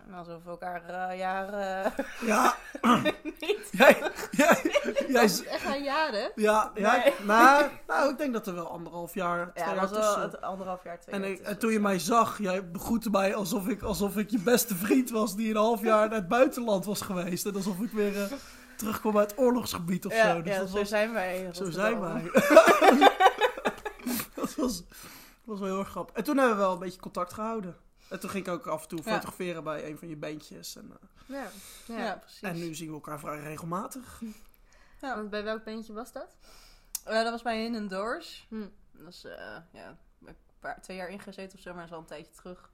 En 0.09 0.15
alsof 0.15 0.43
we 0.45 0.51
elkaar 0.51 0.83
eh, 1.11 1.19
jaren 1.19 1.93
Ja, 2.21 2.55
niet... 3.41 3.69
jij, 3.79 4.03
jij, 4.31 4.61
jij, 5.09 5.25
is 5.25 5.45
echt 5.45 5.67
al 5.67 5.75
jaren. 5.81 6.33
ja, 6.35 6.71
ja, 6.75 6.97
Nee. 6.97 7.13
nou, 7.23 7.65
nou, 7.87 8.11
ik 8.11 8.19
denk 8.19 8.33
dat 8.33 8.47
er 8.47 8.55
wel 8.55 8.69
anderhalf 8.71 9.15
jaar, 9.15 9.53
twee 9.55 9.65
Ja, 9.69 9.75
jaar 9.75 9.81
was 9.81 9.91
wel 9.91 10.01
tussen. 10.03 10.23
het 10.23 10.41
anderhalf 10.41 10.85
jaar, 10.85 11.01
twee 11.01 11.15
En, 11.15 11.21
jaar 11.21 11.31
ik, 11.31 11.41
en 11.41 11.59
toen 11.59 11.73
je 11.73 11.81
mij 11.81 11.99
zag, 11.99 12.39
jij 12.39 12.71
begroette 12.71 13.11
mij 13.11 13.35
alsof 13.35 13.69
ik, 13.69 13.83
alsof 13.83 14.17
ik 14.17 14.31
je 14.31 14.39
beste 14.39 14.75
vriend 14.75 15.11
was 15.11 15.37
die 15.37 15.51
een 15.51 15.57
half 15.57 15.83
jaar 15.83 16.09
naar 16.09 16.19
het 16.19 16.29
buitenland 16.29 16.85
was 16.85 17.01
geweest. 17.01 17.47
En 17.47 17.55
alsof 17.57 17.81
ik 17.81 17.91
weer 17.91 18.23
eh, 18.23 18.33
terugkwam 18.77 19.19
uit 19.19 19.39
oorlogsgebied 19.39 20.07
of 20.07 20.15
ja, 20.15 20.35
zo. 20.35 20.43
Dus 20.43 20.53
ja, 20.55 20.59
dat 20.61 20.69
zo 20.69 20.79
was, 20.79 20.89
zijn 20.89 21.13
wij. 21.13 21.49
zo 21.53 21.71
zijn 21.71 22.01
wij. 22.01 22.31
Dat, 24.57 24.65
was, 24.67 24.83
was 25.45 25.59
wel 25.59 25.69
heel 25.69 25.79
erg 25.79 25.89
grappig. 25.89 26.17
En 26.17 26.25
toen 26.25 26.37
hebben 26.37 26.57
we 26.57 26.63
wel 26.63 26.73
een 26.73 26.79
beetje 26.79 27.01
contact 27.01 27.33
gehouden. 27.33 27.77
En 28.09 28.21
toen 28.21 28.31
ging 28.31 28.47
ik 28.47 28.53
ook 28.53 28.67
af 28.67 28.83
en 28.83 28.89
toe 28.89 28.99
Ja. 29.05 29.13
fotograferen 29.13 29.65
bij 29.65 29.91
een 29.91 29.99
van 29.99 30.09
je 30.09 30.17
bandjes. 30.17 30.77
En, 30.77 30.91
eh, 30.93 31.09
Ja. 31.27 31.51
ja. 31.87 31.99
Ja, 32.05 32.15
precies. 32.17 32.41
en 32.41 32.59
nu 32.59 32.75
zien 32.75 32.89
we 32.89 32.95
elkaar 32.95 33.19
vrij 33.21 33.41
regelmatig. 33.41 34.21
Ja. 35.01 35.17
Want 35.17 35.31
bij 35.31 35.45
welk 35.45 35.65
bandje 35.65 35.93
was 35.93 36.13
dat? 36.13 36.37
Eh, 37.05 37.23
dat 37.23 37.31
was 37.31 37.43
bij 37.43 37.65
In 37.65 37.89
Doors. 37.89 38.47
Hm. 38.49 38.67
Dat 38.93 39.13
is, 39.13 39.25
eh, 39.25 39.57
ja, 39.73 39.99
een 40.25 40.37
paar, 40.61 40.83
twee 40.83 40.97
jaar 40.97 41.09
ingezeten 41.09 41.57
of 41.59 41.63
zo, 41.65 41.71
maar 41.71 41.79
dat 41.81 41.89
is 41.89 41.95
al 41.95 42.01
een 42.01 42.07
tijdje 42.07 42.33
terug. 42.33 42.71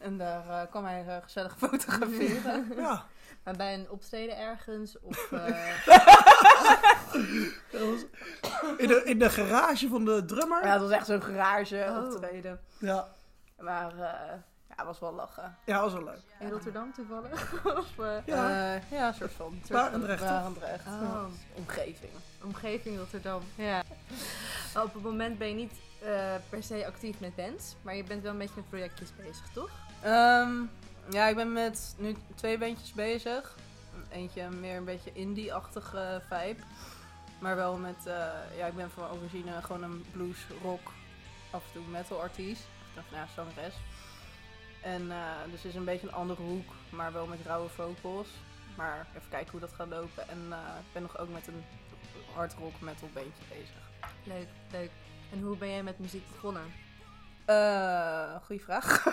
En 0.00 0.18
daar 0.18 0.48
eh, 0.48 0.70
kwam 0.70 0.84
hij 0.84 1.04
eh, 1.06 1.16
gezellig 1.22 1.54
fotograferen. 1.68 2.72
Ja, 2.76 3.04
Maar 3.44 3.56
bij 3.56 3.74
een 3.74 3.90
optreden 3.90 4.36
ergens 4.38 4.98
of... 5.00 5.32
eh, 5.32 5.86
dat 7.72 7.80
was 7.80 8.00
in, 8.76 8.88
de, 8.88 9.02
in 9.04 9.18
de 9.18 9.30
garage 9.30 9.88
van 9.88 10.04
de 10.04 10.24
drummer. 10.24 10.64
ja, 10.66 10.72
het 10.72 10.80
was 10.82 10.90
echt 10.90 11.06
zo'n 11.06 11.22
garage 11.22 11.86
Oh. 11.88 12.12
optreden. 12.12 12.60
Ja, 12.78 13.08
Maar 13.58 13.92
eh 13.92 14.32
ja, 14.68 14.76
het 14.76 14.86
was 14.86 14.98
wel 15.00 15.12
lachen. 15.14 15.56
ja 15.66 15.74
dat 15.80 15.82
was 15.82 15.92
wel 15.92 16.04
leuk. 16.04 16.20
in 16.38 16.50
Rotterdam 16.50 16.92
toevallig? 16.92 17.64
of, 17.78 17.98
eh, 17.98 18.16
Ja. 18.26 18.74
Ja, 18.90 19.08
een 19.08 19.14
soort 19.14 19.32
van. 19.32 19.60
Barendrecht? 19.70 20.22
Barendrecht. 20.24 20.86
Oh. 20.86 21.24
Omgeving. 21.54 22.12
omgeving 22.44 22.98
Rotterdam. 22.98 23.42
Ja. 23.54 23.82
Op 24.86 24.94
het 24.94 25.02
moment 25.02 25.38
ben 25.38 25.48
je 25.48 25.54
niet 25.54 25.80
eh, 26.02 26.34
per 26.48 26.62
se 26.62 26.86
actief 26.86 27.20
met 27.20 27.36
bands, 27.36 27.76
maar 27.82 27.96
je 27.96 28.04
bent 28.04 28.22
wel 28.22 28.32
een 28.32 28.38
beetje 28.38 28.54
met 28.56 28.68
projectjes 28.68 29.16
bezig, 29.16 29.48
toch? 29.52 29.70
Ehm, 30.02 30.52
ja, 31.10 31.28
ik 31.28 31.36
ben 31.36 31.52
met 31.52 31.94
nu 31.98 32.16
twee 32.34 32.58
bandjes 32.58 32.92
bezig. 32.92 33.56
Eentje 34.08 34.48
meer 34.48 34.76
een 34.76 34.84
beetje 34.84 35.12
indie-achtige 35.12 36.22
vibe. 36.28 36.62
Maar 37.38 37.56
wel 37.56 37.76
met, 37.76 38.06
eh, 38.06 38.56
ja, 38.56 38.66
ik 38.66 38.74
ben 38.74 38.90
van 38.90 39.10
origine 39.10 39.62
gewoon 39.62 39.82
een 39.82 40.04
blues, 40.12 40.38
rock, 40.62 40.92
af 41.50 41.64
en 41.66 41.72
toe 41.72 41.86
metal 41.90 42.20
artiest. 42.20 42.62
Of 42.98 43.10
nou, 43.10 43.28
zangeres. 43.34 43.74
En 44.82 45.10
eh, 45.10 45.50
dus 45.50 45.64
is 45.64 45.74
een 45.74 45.84
beetje 45.84 46.06
een 46.06 46.14
andere 46.14 46.42
hoek, 46.42 46.72
maar 46.90 47.12
wel 47.12 47.26
met 47.26 47.38
rauwe 47.44 47.68
vocals. 47.68 48.28
Maar 48.76 49.06
even 49.16 49.30
kijken 49.30 49.50
hoe 49.50 49.60
dat 49.60 49.72
gaat 49.72 49.88
lopen. 49.88 50.28
En 50.28 50.38
ik 50.78 50.92
ben 50.92 51.02
nog 51.02 51.18
ook 51.18 51.28
met 51.28 51.46
een 51.46 51.64
hard 52.34 52.54
rock 52.54 52.80
metal 52.80 53.08
bandje 53.12 53.44
bezig. 53.48 53.89
Leuk, 54.24 54.48
leuk. 54.70 54.90
En 55.32 55.40
hoe 55.40 55.56
ben 55.56 55.68
jij 55.68 55.82
met 55.82 55.98
muziek 55.98 56.30
begonnen? 56.32 56.72
Eh 57.44 58.36
goeie 58.44 58.62
vraag. 58.62 59.04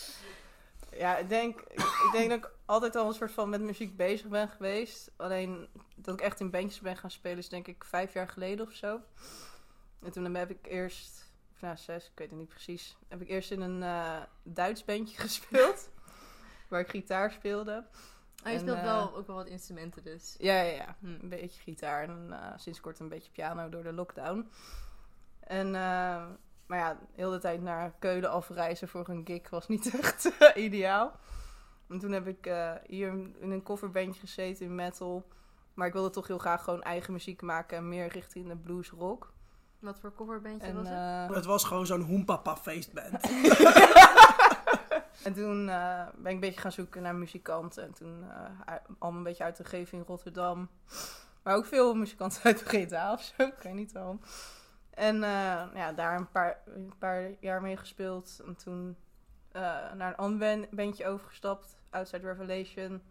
ja, 1.02 1.16
ik 1.16 1.28
denk, 1.28 1.60
ik 1.60 2.08
denk 2.12 2.30
dat 2.30 2.38
ik 2.38 2.50
altijd 2.64 2.96
al 2.96 3.08
een 3.08 3.14
soort 3.14 3.32
van 3.32 3.48
met 3.48 3.60
muziek 3.60 3.96
bezig 3.96 4.28
ben 4.28 4.48
geweest. 4.48 5.10
Alleen 5.16 5.68
dat 5.94 6.14
ik 6.14 6.20
echt 6.20 6.40
in 6.40 6.50
bandjes 6.50 6.80
ben 6.80 6.96
gaan 6.96 7.10
spelen 7.10 7.38
is 7.38 7.48
denk 7.48 7.66
ik 7.66 7.84
vijf 7.84 8.12
jaar 8.12 8.28
geleden 8.28 8.66
of 8.66 8.72
zo. 8.72 9.00
En 10.02 10.12
toen 10.12 10.34
heb 10.34 10.50
ik 10.50 10.66
eerst, 10.66 11.32
of 11.54 11.60
nou 11.60 11.76
zes, 11.76 12.04
ik 12.04 12.18
weet 12.18 12.30
het 12.30 12.38
niet 12.38 12.48
precies, 12.48 12.96
heb 13.08 13.20
ik 13.20 13.28
eerst 13.28 13.50
in 13.50 13.60
een 13.60 13.82
eh, 13.82 14.22
Duits 14.42 14.84
bandje 14.84 15.16
gespeeld. 15.26 15.88
waar 16.68 16.80
ik 16.80 16.88
gitaar 16.88 17.32
speelde. 17.32 17.86
Oh, 18.46 18.52
je 18.52 18.58
En, 18.58 18.60
speelt 18.60 18.78
eh, 18.78 18.84
wel 18.84 19.16
ook 19.16 19.26
wel 19.26 19.36
wat 19.36 19.46
instrumenten 19.46 20.02
dus. 20.02 20.34
Ja, 20.38 20.60
ja, 20.60 20.72
ja. 20.72 20.96
Hm. 21.00 21.06
Een 21.06 21.28
beetje 21.28 21.60
gitaar 21.60 22.02
en 22.02 22.28
eh, 22.30 22.52
sinds 22.56 22.80
kort 22.80 22.98
een 22.98 23.08
beetje 23.08 23.30
piano 23.30 23.68
door 23.68 23.82
de 23.82 23.92
lockdown. 23.92 24.48
En, 25.40 25.66
eh, 25.66 26.24
maar 26.66 26.78
ja, 26.78 26.98
heel 27.14 27.30
de 27.30 27.38
tijd 27.38 27.62
naar 27.62 27.94
Keulen 27.98 28.30
afreizen 28.30 28.88
voor 28.88 29.08
een 29.08 29.22
gig 29.24 29.50
was 29.50 29.68
niet 29.68 29.94
echt 30.00 30.30
ideaal. 30.54 31.12
En 31.88 31.98
toen 31.98 32.12
heb 32.12 32.26
ik 32.26 32.46
eh, 32.46 32.72
hier 32.86 33.08
in 33.40 33.50
een 33.50 33.62
coverbandje 33.62 34.20
gezeten 34.20 34.66
in 34.66 34.74
metal. 34.74 35.26
Maar 35.74 35.86
ik 35.86 35.92
wilde 35.92 36.10
toch 36.10 36.26
heel 36.26 36.38
graag 36.38 36.62
gewoon 36.64 36.82
eigen 36.82 37.12
muziek 37.12 37.42
maken 37.42 37.76
en 37.76 37.88
meer 37.88 38.08
richting 38.08 38.48
de 38.48 38.56
blues 38.56 38.90
rock. 38.90 39.32
Wat 39.78 39.98
voor 39.98 40.14
coverbandje 40.14 40.66
En, 40.66 40.74
was 40.74 40.88
het? 40.88 41.34
Het 41.34 41.44
was 41.44 41.64
gewoon 41.64 41.86
zo'n 41.86 42.00
hoempapa 42.00 42.56
feestband. 42.56 43.20
en 45.26 45.32
toen 45.32 45.68
eh, 45.68 46.06
ben 46.16 46.26
ik 46.26 46.32
een 46.34 46.40
beetje 46.40 46.60
gaan 46.60 46.72
zoeken 46.72 47.02
naar 47.02 47.14
muzikanten. 47.14 47.82
En 47.82 47.92
toen 47.92 48.24
eh, 48.30 48.74
allemaal 48.98 49.18
een 49.18 49.24
beetje 49.24 49.44
uit 49.44 49.56
de 49.56 49.62
omgeving 49.62 50.06
Rotterdam. 50.06 50.68
Maar 51.42 51.54
ook 51.54 51.64
veel 51.66 51.94
muzikanten 51.94 52.42
uit 52.50 52.64
Breda 52.64 53.12
of 53.12 53.22
zo. 53.22 53.42
Ik 53.42 53.62
weet 53.62 53.74
niet 53.74 53.92
waarom. 53.92 54.20
En 54.90 55.22
eh, 55.22 55.64
ja, 55.74 55.92
daar 55.92 56.16
een 56.16 56.30
paar, 56.30 56.62
een 56.66 56.92
paar 56.98 57.30
jaar 57.40 57.62
mee 57.62 57.76
gespeeld. 57.76 58.40
En 58.46 58.56
toen 58.56 58.96
eh, 59.52 59.62
naar 59.92 60.08
een 60.08 60.16
ander 60.16 60.38
ban- 60.38 60.66
bandje 60.70 61.06
overgestapt. 61.06 61.76
Outside 61.90 62.26
Revelation. 62.32 63.02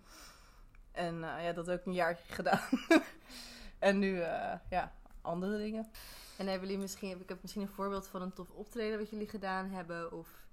En 0.91 1.23
eh, 1.23 1.43
ja, 1.45 1.53
dat 1.53 1.69
ook 1.71 1.85
een 1.85 1.93
jaar 1.93 2.17
gedaan. 2.37 2.59
en 3.79 3.99
nu, 3.99 4.19
eh, 4.19 4.53
ja, 4.69 4.91
andere 5.21 5.57
dingen. 5.57 5.87
En 6.37 6.47
hebben 6.47 6.67
jullie 6.67 6.81
misschien, 6.81 7.19
ik 7.21 7.29
heb 7.29 7.41
misschien 7.41 7.61
een 7.61 7.67
voorbeeld 7.67 8.07
van 8.07 8.21
een 8.21 8.33
tof 8.33 8.49
optreden 8.49 8.99
wat 8.99 9.09
jullie 9.09 9.29
gedaan 9.29 9.69
hebben? 9.69 10.11
Of 10.11 10.44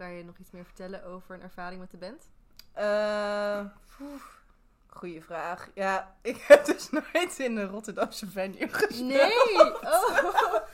kan 0.00 0.12
je 0.12 0.24
nog 0.24 0.38
iets 0.38 0.50
meer 0.50 0.64
vertellen 0.64 1.04
over 1.04 1.34
een 1.34 1.42
ervaring 1.42 1.80
met 1.80 1.90
de 1.90 1.96
band? 1.96 2.28
Poeh, 3.96 4.22
goeie 4.86 5.22
vraag. 5.22 5.68
Ja, 5.74 6.14
ik 6.22 6.36
heb 6.36 6.64
dus 6.64 6.90
nooit 6.90 7.38
in 7.38 7.56
een 7.56 7.68
Rotterdamse 7.68 8.26
venue 8.26 8.68
gespeeld. 8.68 9.08
Nee! 9.08 9.80
Oh. 9.80 10.54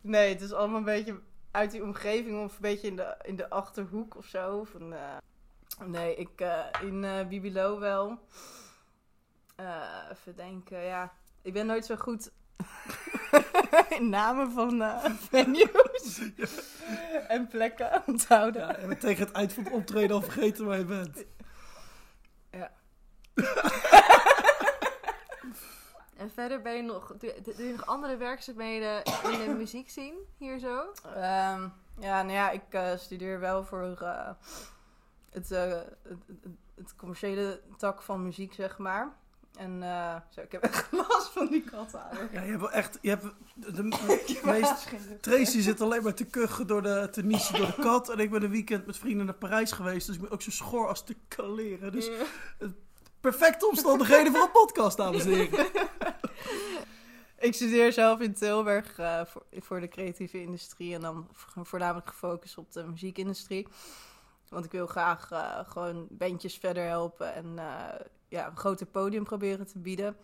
Nee, 0.00 0.32
het 0.32 0.40
is 0.40 0.52
allemaal 0.52 0.78
een 0.78 0.84
beetje 0.84 1.20
uit 1.50 1.70
die 1.70 1.82
omgeving 1.82 2.44
of 2.44 2.54
een 2.54 2.60
beetje 2.60 2.86
in 2.86 2.96
de, 2.96 3.16
in 3.22 3.36
de 3.36 3.50
achterhoek 3.50 4.16
of 4.16 4.26
zo. 4.26 4.64
Van, 4.64 4.92
eh, 4.92 5.16
nee, 5.84 6.14
ik 6.14 6.40
eh, 6.40 6.64
in 6.80 7.28
Bibilo 7.28 7.78
wel. 7.78 8.18
Even 10.10 10.36
denken, 10.36 10.82
ja. 10.82 11.12
Ik 11.42 11.52
ben 11.52 11.66
nooit 11.66 11.86
zo 11.86 11.96
goed 11.96 12.30
namen 14.00 14.52
van 14.52 14.82
eh, 14.82 15.04
venues 15.04 16.20
en 17.28 17.46
plekken 17.46 18.02
onthouden. 18.06 18.66
Ja, 18.66 18.76
en 18.76 18.98
tegen 18.98 19.26
het 19.26 19.34
eind 19.34 19.52
van 19.52 19.64
het 19.64 19.72
optreden 19.72 20.16
al 20.16 20.22
vergeten 20.22 20.66
waar 20.66 20.78
je 20.78 20.84
bent. 20.84 21.24
En 26.18 26.30
verder 26.30 26.62
ben 26.62 26.76
je 26.76 26.82
nog, 26.82 27.14
doe, 27.18 27.34
doe 27.42 27.66
je 27.66 27.72
nog 27.72 27.86
andere 27.86 28.16
werkzaamheden 28.16 29.04
in 29.04 29.38
de 29.38 29.54
muziek 29.56 29.90
zien 29.90 30.14
hier 30.36 30.58
zo? 30.58 30.92
Ehm, 31.14 31.68
ja, 31.98 32.22
nou 32.22 32.30
ja, 32.30 32.50
ik 32.50 32.62
eh, 32.70 32.96
studeer 32.96 33.40
wel 33.40 33.64
voor 33.64 33.96
eh, 34.00 34.30
het, 35.30 35.50
eh, 35.50 35.70
het, 36.02 36.18
het, 36.26 36.52
het 36.74 36.96
commerciële 36.96 37.60
tak 37.76 38.02
van 38.02 38.22
muziek, 38.22 38.52
zeg 38.52 38.78
maar. 38.78 39.16
En 39.58 39.82
eh, 39.82 40.16
zo, 40.30 40.40
ik 40.40 40.52
heb 40.52 40.62
echt 40.62 40.92
last 41.08 41.28
van 41.28 41.46
die 41.46 41.62
katten. 41.62 42.00
Ja, 42.32 42.42
je 42.42 42.48
hebt 42.48 42.60
wel 42.60 42.70
echt... 42.70 42.98
Je 43.02 43.08
hebt 43.08 43.24
de, 43.54 43.82
meest... 44.44 44.88
Tracy 45.20 45.60
zit 45.60 45.80
alleen 45.80 46.02
maar 46.02 46.14
te 46.14 46.24
kuchen 46.24 46.66
door 46.66 46.82
de, 46.82 47.08
te 47.10 47.22
niezen 47.22 47.54
door 47.56 47.66
de 47.66 47.82
kat. 47.82 48.08
En 48.08 48.18
ik 48.18 48.30
ben 48.30 48.42
een 48.42 48.50
weekend 48.50 48.86
met 48.86 48.98
vrienden 48.98 49.26
naar 49.26 49.34
Parijs 49.34 49.72
geweest. 49.72 50.06
Dus 50.06 50.14
ik 50.16 50.20
ben 50.22 50.30
ook 50.30 50.42
zo 50.42 50.50
schor 50.50 50.88
als 50.88 51.04
te 51.04 51.16
kaleren. 51.28 51.92
Dus 51.92 52.10
perfecte 53.20 53.66
omstandigheden 53.66 54.32
voor 54.32 54.42
een 54.42 54.50
podcast, 54.50 54.96
dames 54.96 55.24
en 55.24 55.30
heren. 55.32 55.66
Ik 57.38 57.54
studeer 57.54 57.92
zelf 57.92 58.20
in 58.20 58.34
Tilburg 58.34 58.98
eh, 58.98 59.20
voor, 59.24 59.42
voor 59.52 59.80
de 59.80 59.88
creatieve 59.88 60.40
industrie 60.40 60.94
en 60.94 61.00
dan 61.00 61.28
vo- 61.32 61.64
voornamelijk 61.64 62.08
gefocust 62.08 62.58
op 62.58 62.72
de 62.72 62.84
muziekindustrie. 62.84 63.68
Want 64.48 64.64
ik 64.64 64.70
wil 64.70 64.86
graag 64.86 65.30
eh, 65.30 65.58
gewoon 65.68 66.06
bandjes 66.10 66.56
verder 66.56 66.86
helpen 66.86 67.34
en 67.34 67.58
eh, 67.58 68.00
ja, 68.28 68.46
een 68.46 68.56
groter 68.56 68.86
podium 68.86 69.24
proberen 69.24 69.66
te 69.66 69.78
bieden. 69.78 70.16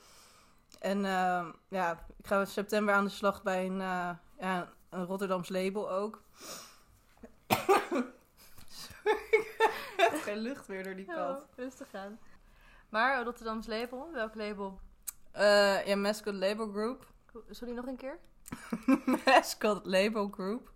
En 0.79 1.05
eh, 1.05 1.47
ja, 1.69 2.07
ik 2.17 2.27
ga 2.27 2.41
in 2.41 2.47
september 2.47 2.95
aan 2.95 3.05
de 3.05 3.11
slag 3.11 3.43
bij 3.43 3.67
een, 3.67 3.81
eh, 3.81 4.11
ja, 4.39 4.73
een 4.91 5.05
Rotterdams 5.05 5.49
label 5.49 5.91
ook. 5.91 6.23
Sorry, 8.69 9.25
ik 9.97 10.09
heb 10.11 10.21
geen 10.23 10.39
lucht 10.39 10.69
meer 10.69 10.85
door 10.85 10.95
die 10.95 11.05
kant. 11.05 11.41
Oh, 11.41 11.49
rustig 11.57 11.95
aan. 11.95 12.19
Maar 12.89 13.25
Rotterdams 13.25 13.67
label, 13.67 14.11
welk 14.13 14.35
label? 14.35 14.81
Eh, 15.33 15.87
ja, 15.87 15.97
Mascot 15.97 16.35
Label 16.35 16.69
Group. 16.69 17.07
Sorry, 17.51 17.75
nog 17.75 17.87
een 17.87 17.97
keer? 17.97 18.19
Mascot 19.25 19.87
Label 19.87 20.29
Group. 20.29 20.73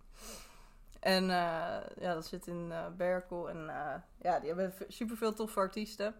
En 0.99 1.23
eh, 1.23 1.81
ja, 1.99 2.13
dat 2.13 2.25
zit 2.25 2.47
in 2.47 2.71
eh 2.71 2.85
Berkel. 2.97 3.49
En 3.49 3.69
eh, 3.69 3.95
ja, 4.21 4.39
die 4.39 4.47
hebben 4.53 4.73
superveel 4.87 5.33
toffe 5.33 5.59
artiesten. 5.59 6.15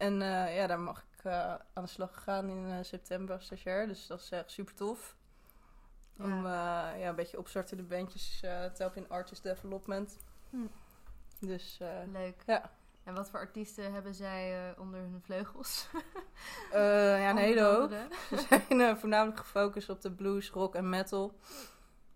En 0.00 0.22
eh, 0.22 0.56
ja, 0.56 0.66
daar 0.66 0.80
mag 0.80 0.98
ik 0.98 1.24
eh, 1.24 1.54
aan 1.72 1.82
de 1.84 1.86
slag 1.86 2.22
gaan 2.22 2.48
in 2.48 2.66
eh, 2.70 2.78
september 2.80 3.42
stagiair. 3.42 3.86
Dus 3.86 4.06
dat 4.06 4.20
is 4.20 4.30
echt 4.30 4.50
super 4.50 4.74
tof. 4.74 5.16
Om 6.18 6.46
ja, 6.46 7.08
een 7.08 7.14
beetje 7.14 7.38
opstartende 7.38 7.82
bandjes 7.82 8.38
te 8.40 8.72
helpen 8.76 9.02
in 9.02 9.08
artist 9.08 9.42
development. 9.42 10.16
Hm. 10.50 10.56
Dus 11.38 11.78
Leuk. 12.12 12.42
Ja. 12.46 12.70
En 13.04 13.14
wat 13.14 13.30
voor 13.30 13.38
artiesten 13.38 13.92
hebben 13.92 14.14
zij 14.14 14.74
onder 14.78 15.00
hun 15.00 15.20
vleugels? 15.22 15.88
ja, 16.72 17.30
een 17.30 17.36
hele 17.48 17.62
hoop. 17.62 17.90
Ze 18.48 18.62
zijn 18.68 18.98
voornamelijk 18.98 19.38
gefocust 19.38 19.88
op 19.88 20.00
de 20.00 20.12
blues, 20.12 20.50
rock 20.50 20.74
en 20.74 20.88
metal. 20.88 21.34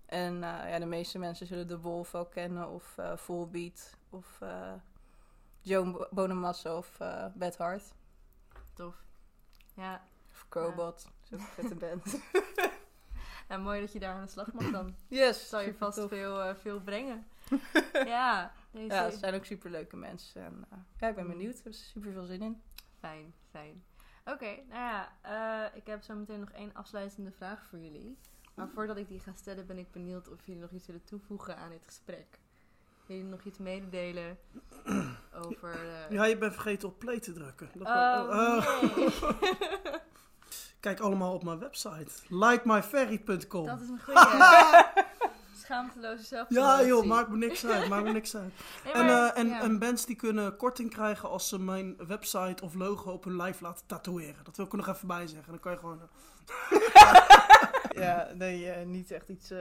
En 0.06 0.38
ja, 0.40 0.78
de 0.78 0.86
meeste 0.86 1.18
mensen 1.18 1.46
zullen 1.46 1.68
de 1.68 1.80
Wolf 1.80 2.10
wel 2.10 2.26
kennen, 2.26 2.68
of 2.68 2.98
eh 2.98 3.16
Full 3.16 3.46
Beat, 3.46 3.94
of 4.10 4.40
Joe 5.64 5.90
Bo- 5.90 6.08
Bonamassa 6.10 6.76
of 6.76 7.00
eh 7.00 7.26
Bad 7.34 7.56
Heart. 7.56 7.92
Tof. 8.74 8.94
Ja. 9.74 10.02
Of 10.30 10.46
is 11.24 11.32
ook 11.32 11.40
een 11.40 11.40
vette 11.40 11.74
band. 11.74 12.20
ja, 13.48 13.56
mooi 13.56 13.80
dat 13.80 13.92
je 13.92 13.98
daar 13.98 14.14
aan 14.14 14.24
de 14.24 14.30
slag 14.30 14.52
mag 14.52 14.70
dan. 14.70 14.94
Yes! 15.08 15.48
Zal 15.48 15.60
je 15.60 15.74
vast 15.74 15.98
tof. 15.98 16.08
veel, 16.08 16.42
eh, 16.42 16.54
veel 16.54 16.80
brengen. 16.80 17.26
ja, 18.04 18.52
deze 18.70 18.94
Ja, 18.94 19.10
ze 19.10 19.18
zijn 19.18 19.34
ook 19.34 19.44
super 19.44 19.70
leuke 19.70 19.96
mensen. 19.96 20.44
En, 20.44 20.64
eh, 20.70 20.78
ja, 20.98 21.08
ik 21.08 21.14
ben 21.14 21.26
benieuwd. 21.26 21.58
Ik 21.58 21.64
heb 21.64 21.72
er 21.72 21.78
super 21.78 22.12
veel 22.12 22.24
zin 22.24 22.42
in. 22.42 22.62
Fijn, 22.98 23.34
fijn. 23.50 23.84
Oké, 24.24 24.58
nou 24.68 25.06
ja, 25.22 25.72
ik 25.72 25.86
heb 25.86 26.02
zo 26.02 26.14
meteen 26.14 26.40
nog 26.40 26.50
één 26.50 26.74
afsluitende 26.74 27.30
vraag 27.30 27.64
voor 27.64 27.78
jullie. 27.78 28.18
Maar 28.54 28.68
voordat 28.68 28.96
ik 28.96 29.08
die 29.08 29.20
ga 29.20 29.32
stellen, 29.32 29.66
ben 29.66 29.78
ik 29.78 29.90
benieuwd 29.90 30.28
of 30.28 30.46
jullie 30.46 30.60
nog 30.60 30.70
iets 30.70 30.86
willen 30.86 31.04
toevoegen 31.04 31.56
aan 31.56 31.70
dit 31.70 31.82
gesprek. 31.86 32.38
Willen 33.06 33.22
jullie 33.22 33.24
nog 33.36 33.42
iets 33.44 33.58
mededelen 33.58 34.38
over... 35.44 35.70
eh, 35.70 36.10
Ja, 36.10 36.24
je 36.24 36.38
bent 36.38 36.52
vergeten 36.52 36.88
op 36.88 36.98
play 36.98 37.20
te 37.20 37.32
drukken. 37.32 37.70
Dat 37.74 37.86
Oh, 37.86 38.28
oh. 38.30 38.82
nee. 38.96 39.08
Kijk 40.80 41.00
allemaal 41.00 41.34
op 41.34 41.44
mijn 41.44 41.58
website. 41.58 42.10
Likemyferry.com. 42.28 43.66
Dat 43.66 43.80
is 43.80 43.88
een 43.88 44.00
goede 44.04 44.86
schaamteloze 45.62 46.22
zelf. 46.24 46.46
Ja 46.50 46.84
joh, 46.84 47.04
maakt 47.04 47.28
me 47.28 47.36
niks 47.36 47.66
uit. 47.66 47.88
Maakt 47.88 48.04
me 48.04 48.12
niks 48.12 48.36
uit. 48.36 48.52
En, 48.94 49.08
eh, 49.08 49.38
en, 49.38 49.46
ja. 49.48 49.60
en 49.60 49.78
bands 49.78 50.06
die 50.06 50.16
kunnen 50.16 50.56
korting 50.56 50.90
krijgen 50.90 51.28
als 51.28 51.48
ze 51.48 51.58
mijn 51.60 51.96
website 52.06 52.64
of 52.64 52.74
logo 52.74 53.10
op 53.10 53.24
hun 53.24 53.42
live 53.42 53.62
laten 53.62 53.86
tatoeëren. 53.86 54.44
Dat 54.44 54.56
wil 54.56 54.66
ik 54.66 54.72
er 54.72 54.78
nog 54.78 54.88
even 54.88 55.08
bij 55.08 55.26
zeggen. 55.26 55.50
Dan 55.52 55.60
kan 55.60 55.72
je 55.72 55.78
gewoon... 55.78 56.00
eh, 56.70 57.14
Ja, 57.90 58.28
nee, 58.34 58.70
eh, 58.70 58.86
niet 58.86 59.10
echt 59.10 59.28
iets 59.28 59.50
eh, 59.50 59.60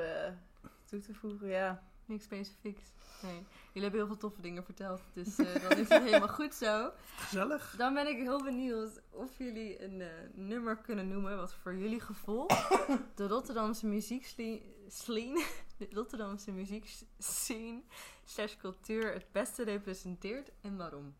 toe 0.85 0.99
te 0.99 1.13
voegen, 1.13 1.47
ja. 1.47 1.81
Niks 2.05 2.23
specifieks. 2.23 2.83
Nee. 3.21 3.33
Jullie 3.65 3.81
hebben 3.89 3.99
heel 3.99 4.07
veel 4.07 4.17
toffe 4.17 4.41
dingen 4.41 4.63
verteld, 4.63 5.01
dus 5.13 5.37
eh, 5.37 5.61
dan 5.69 5.77
is 5.77 5.89
het 5.89 6.03
helemaal 6.03 6.27
goed 6.43 6.53
zo. 6.55 6.91
gezellig. 7.15 7.75
Dan 7.77 7.93
ben 7.93 8.07
ik 8.07 8.17
heel 8.17 8.43
benieuwd 8.43 9.01
of 9.09 9.37
jullie 9.37 9.83
een 9.83 10.01
eh, 10.01 10.07
nummer 10.33 10.77
kunnen 10.77 11.07
noemen 11.07 11.37
wat 11.37 11.53
voor 11.53 11.75
jullie 11.75 11.99
gevoel 11.99 12.47
de 13.15 13.27
Rotterdamse 13.27 13.85
muziekscene, 13.87 14.61
de 15.77 15.87
Rotterdamse 15.91 16.51
muziekscene 16.51 17.81
slash 18.25 18.55
cultuur 18.55 19.13
het 19.13 19.25
beste 19.31 19.63
representeert 19.63 20.51
en 20.61 20.77
waarom. 20.77 21.15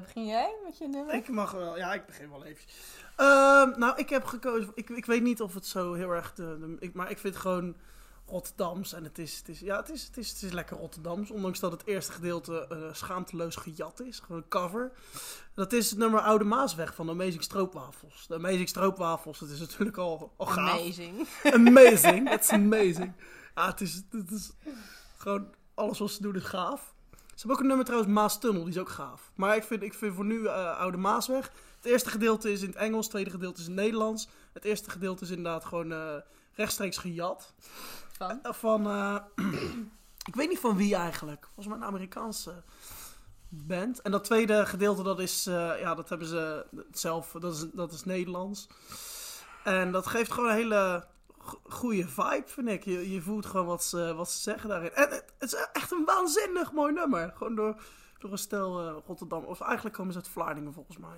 Begin 0.00 0.26
jij 0.26 0.54
met 0.64 0.78
je 0.78 0.88
nummer? 0.88 1.14
Ik 1.14 1.28
mag 1.28 1.52
wel, 1.52 1.76
ja, 1.76 1.92
ik 1.94 2.06
begin 2.06 2.30
wel 2.30 2.44
even. 2.44 2.64
Ehm, 3.16 3.78
nou, 3.78 3.96
ik 3.98 4.08
heb 4.08 4.24
gekozen. 4.24 4.72
Ik, 4.74 4.88
ik 4.90 5.06
weet 5.06 5.22
niet 5.22 5.40
of 5.40 5.54
het 5.54 5.66
zo 5.66 5.92
heel 5.92 6.10
erg. 6.10 6.34
De, 6.34 6.58
de- 6.58 6.76
ik, 6.78 6.94
maar 6.94 7.10
ik 7.10 7.18
vind 7.18 7.36
gewoon 7.36 7.76
Rotterdams. 8.26 8.92
En 8.92 9.04
het 9.04 9.18
is, 9.18 9.38
het 9.38 9.48
is, 9.48 9.60
ja, 9.60 9.76
het 9.76 9.90
is, 9.90 10.02
het 10.02 10.16
is, 10.16 10.30
het 10.30 10.42
is 10.42 10.52
lekker 10.52 10.76
Rotterdams. 10.76 11.30
Ondanks 11.30 11.60
dat 11.60 11.72
het 11.72 11.86
eerste 11.86 12.12
gedeelte 12.12 12.66
eh, 12.68 12.94
schaamteloos 12.94 13.56
gejat 13.56 14.00
is. 14.00 14.18
Gewoon 14.18 14.36
een 14.42 14.48
cover. 14.48 14.92
Dat 15.54 15.72
is 15.72 15.90
het 15.90 15.98
nummer 15.98 16.20
Oude 16.20 16.44
Maasweg 16.44 16.94
van 16.94 17.06
de 17.06 17.12
Amazing 17.12 17.42
Stroopwafels. 17.42 18.26
De 18.26 18.34
Amazing 18.34 18.68
Stroopwafels, 18.68 19.38
dat 19.38 19.48
is 19.48 19.60
natuurlijk 19.60 19.96
al, 19.96 20.32
al 20.36 20.46
gaaf. 20.46 20.80
Amazing. 20.80 21.26
Amazing. 21.52 22.32
It's 22.32 22.50
amazing. 22.50 23.12
Ja, 23.54 23.66
het 23.66 23.80
is, 23.80 24.02
het 24.10 24.30
is 24.30 24.52
gewoon 25.16 25.54
alles 25.74 25.98
wat 25.98 26.10
ze 26.10 26.22
doen 26.22 26.36
is 26.36 26.44
gaaf. 26.44 26.94
Ze 27.10 27.42
hebben 27.46 27.50
ook 27.50 27.60
een 27.60 27.66
nummer 27.66 27.84
trouwens, 27.84 28.12
Maas 28.12 28.38
Tunnel, 28.38 28.64
die 28.64 28.72
is 28.72 28.78
ook 28.78 28.88
gaaf. 28.88 29.30
Maar 29.34 29.56
ik 29.56 29.62
vind, 29.62 29.82
ik 29.82 29.94
vind 29.94 30.14
voor 30.14 30.24
nu 30.24 30.46
eh, 30.46 30.78
Oude 30.78 30.96
Maasweg. 30.96 31.52
Het 31.76 31.84
eerste 31.84 32.10
gedeelte 32.10 32.52
is 32.52 32.62
in 32.62 32.68
het 32.68 32.76
Engels, 32.76 33.00
het 33.00 33.10
tweede 33.10 33.30
gedeelte 33.30 33.60
is 33.60 33.66
in 33.66 33.72
het 33.72 33.80
Nederlands. 33.80 34.28
Het 34.52 34.64
eerste 34.64 34.90
gedeelte 34.90 35.24
is 35.24 35.30
inderdaad 35.30 35.64
gewoon 35.64 35.92
eh, 35.92 36.14
rechtstreeks 36.56 36.96
gejat. 36.96 37.52
Van? 38.16 38.42
Eh, 38.42 38.52
van, 38.52 38.86
eh, 38.86 39.16
ik 40.28 40.34
weet 40.34 40.48
niet 40.48 40.58
van 40.58 40.76
wie 40.76 40.94
eigenlijk. 40.94 41.44
Volgens 41.44 41.66
mij 41.66 41.76
een 41.76 41.84
Amerikaanse 41.92 42.62
band. 43.48 44.00
En 44.02 44.10
dat 44.10 44.24
tweede 44.24 44.66
gedeelte, 44.66 45.02
dat 45.02 45.20
is, 45.20 45.46
eh, 45.46 45.80
ja, 45.80 45.94
dat 45.94 46.08
hebben 46.08 46.28
ze 46.28 46.66
zelf, 46.90 47.32
dat 47.38 47.54
is, 47.54 47.66
dat 47.72 47.92
is 47.92 48.04
Nederlands. 48.04 48.68
En 49.64 49.92
dat 49.92 50.06
geeft 50.06 50.32
gewoon 50.32 50.50
een 50.50 50.56
hele 50.56 51.06
go- 51.38 51.60
goede 51.68 52.08
vibe, 52.08 52.44
vind 52.46 52.68
ik. 52.68 52.84
Je, 52.84 53.12
je 53.12 53.22
voelt 53.22 53.46
gewoon 53.46 53.66
wat 53.66 53.84
ze, 53.84 54.14
wat 54.14 54.30
ze 54.30 54.40
zeggen 54.40 54.68
daarin. 54.68 54.92
En 54.92 55.08
het, 55.10 55.24
het 55.38 55.52
is 55.52 55.66
echt 55.72 55.90
een 55.90 56.04
waanzinnig 56.04 56.72
mooi 56.72 56.92
nummer. 56.92 57.32
Gewoon 57.36 57.54
door, 57.54 57.82
door 58.18 58.32
een 58.32 58.38
stel 58.38 58.88
Rotterdam. 59.06 59.44
Of 59.44 59.60
eigenlijk 59.60 59.96
komen 59.96 60.12
ze 60.12 60.18
uit 60.18 60.28
Vlaardingen, 60.28 60.72
volgens 60.72 60.96
mij. 60.98 61.16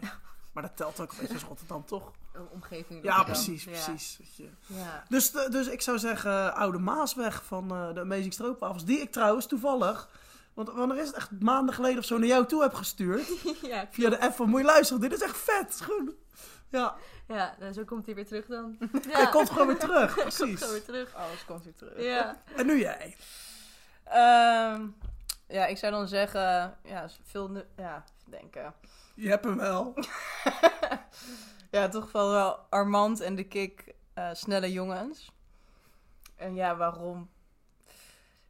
Maar 0.59 0.69
dat 0.69 0.77
telt 0.77 1.01
ook 1.01 1.11
een 1.13 1.19
beetje 1.21 1.35
als 1.35 1.43
Rotterdam, 1.43 1.85
toch? 1.85 2.13
Een 2.33 2.49
omgeving. 2.51 3.03
Ja, 3.05 3.23
precies, 3.25 3.65
Ja. 3.65 3.71
precies. 3.71 4.17
Weet 4.19 4.37
je. 4.37 4.49
Ja. 4.67 5.05
Dus, 5.09 5.31
dus 5.31 5.67
ik 5.67 5.81
zou 5.81 5.99
zeggen, 5.99 6.55
Oude 6.55 6.79
Maasweg 6.79 7.45
van 7.45 7.71
eh, 7.71 7.95
de 7.95 8.01
Amazing 8.01 8.33
Stroopwafels. 8.33 8.85
Die 8.85 9.01
ik 9.01 9.13
trouwens 9.13 9.47
toevallig, 9.47 10.09
want 10.55 10.71
wanneer 10.71 10.99
is 10.99 11.07
het 11.07 11.17
echt 11.17 11.31
maanden 11.41 11.75
geleden 11.75 11.99
of 11.99 12.05
zo, 12.05 12.19
naar 12.19 12.27
jou 12.29 12.47
toe 12.47 12.63
heb 12.63 12.75
gestuurd. 12.75 13.27
ja, 13.63 13.87
Via 13.91 14.11
de 14.11 14.21
app 14.21 14.35
van, 14.35 14.49
moet 14.49 14.61
je 14.61 14.67
luisteren, 14.67 15.01
dit 15.01 15.13
is 15.13 15.21
echt 15.21 15.37
vet. 15.37 15.81
Gewoon- 15.81 16.15
Ja, 16.69 16.95
ja, 17.29 17.55
nou, 17.59 17.73
zo 17.73 17.85
komt 17.85 18.07
hij 18.07 18.15
weer 18.15 18.27
terug 18.27 18.47
dan. 18.47 18.77
hij 19.09 19.29
komt 19.29 19.51
gewoon 19.51 19.67
weer 19.67 19.79
terug, 19.79 20.15
hij 20.15 20.25
komt 20.25 20.37
precies. 20.37 20.59
gewoon 20.59 20.73
weer 20.75 20.85
terug. 20.85 21.15
Alles 21.15 21.45
komt 21.45 21.65
weer 21.65 21.75
terug. 21.75 22.03
Ja. 22.03 22.43
En 22.57 22.67
nu 22.67 22.79
jij. 22.81 23.17
Ehm, 24.05 24.87
ja, 25.49 25.67
ik 25.67 25.79
zou 25.79 25.93
dan 25.93 26.09
zeggen, 26.09 26.77
ja, 26.85 27.09
veel, 27.27 27.65
ja, 27.77 28.05
denken. 28.25 28.75
Je 29.19 29.29
hebt 29.29 29.45
hem 29.45 29.57
wel. 29.57 29.95
Ja, 31.71 31.89
toch 31.89 32.13
wel 32.13 32.31
wel 32.31 32.57
Armand 32.71 33.21
en 33.21 33.35
de 33.35 33.45
Kik, 33.45 33.95
eh, 34.15 34.31
snelle 34.33 34.73
jongens. 34.73 35.33
En 36.37 36.55
ja, 36.55 36.77
waarom? 36.77 37.31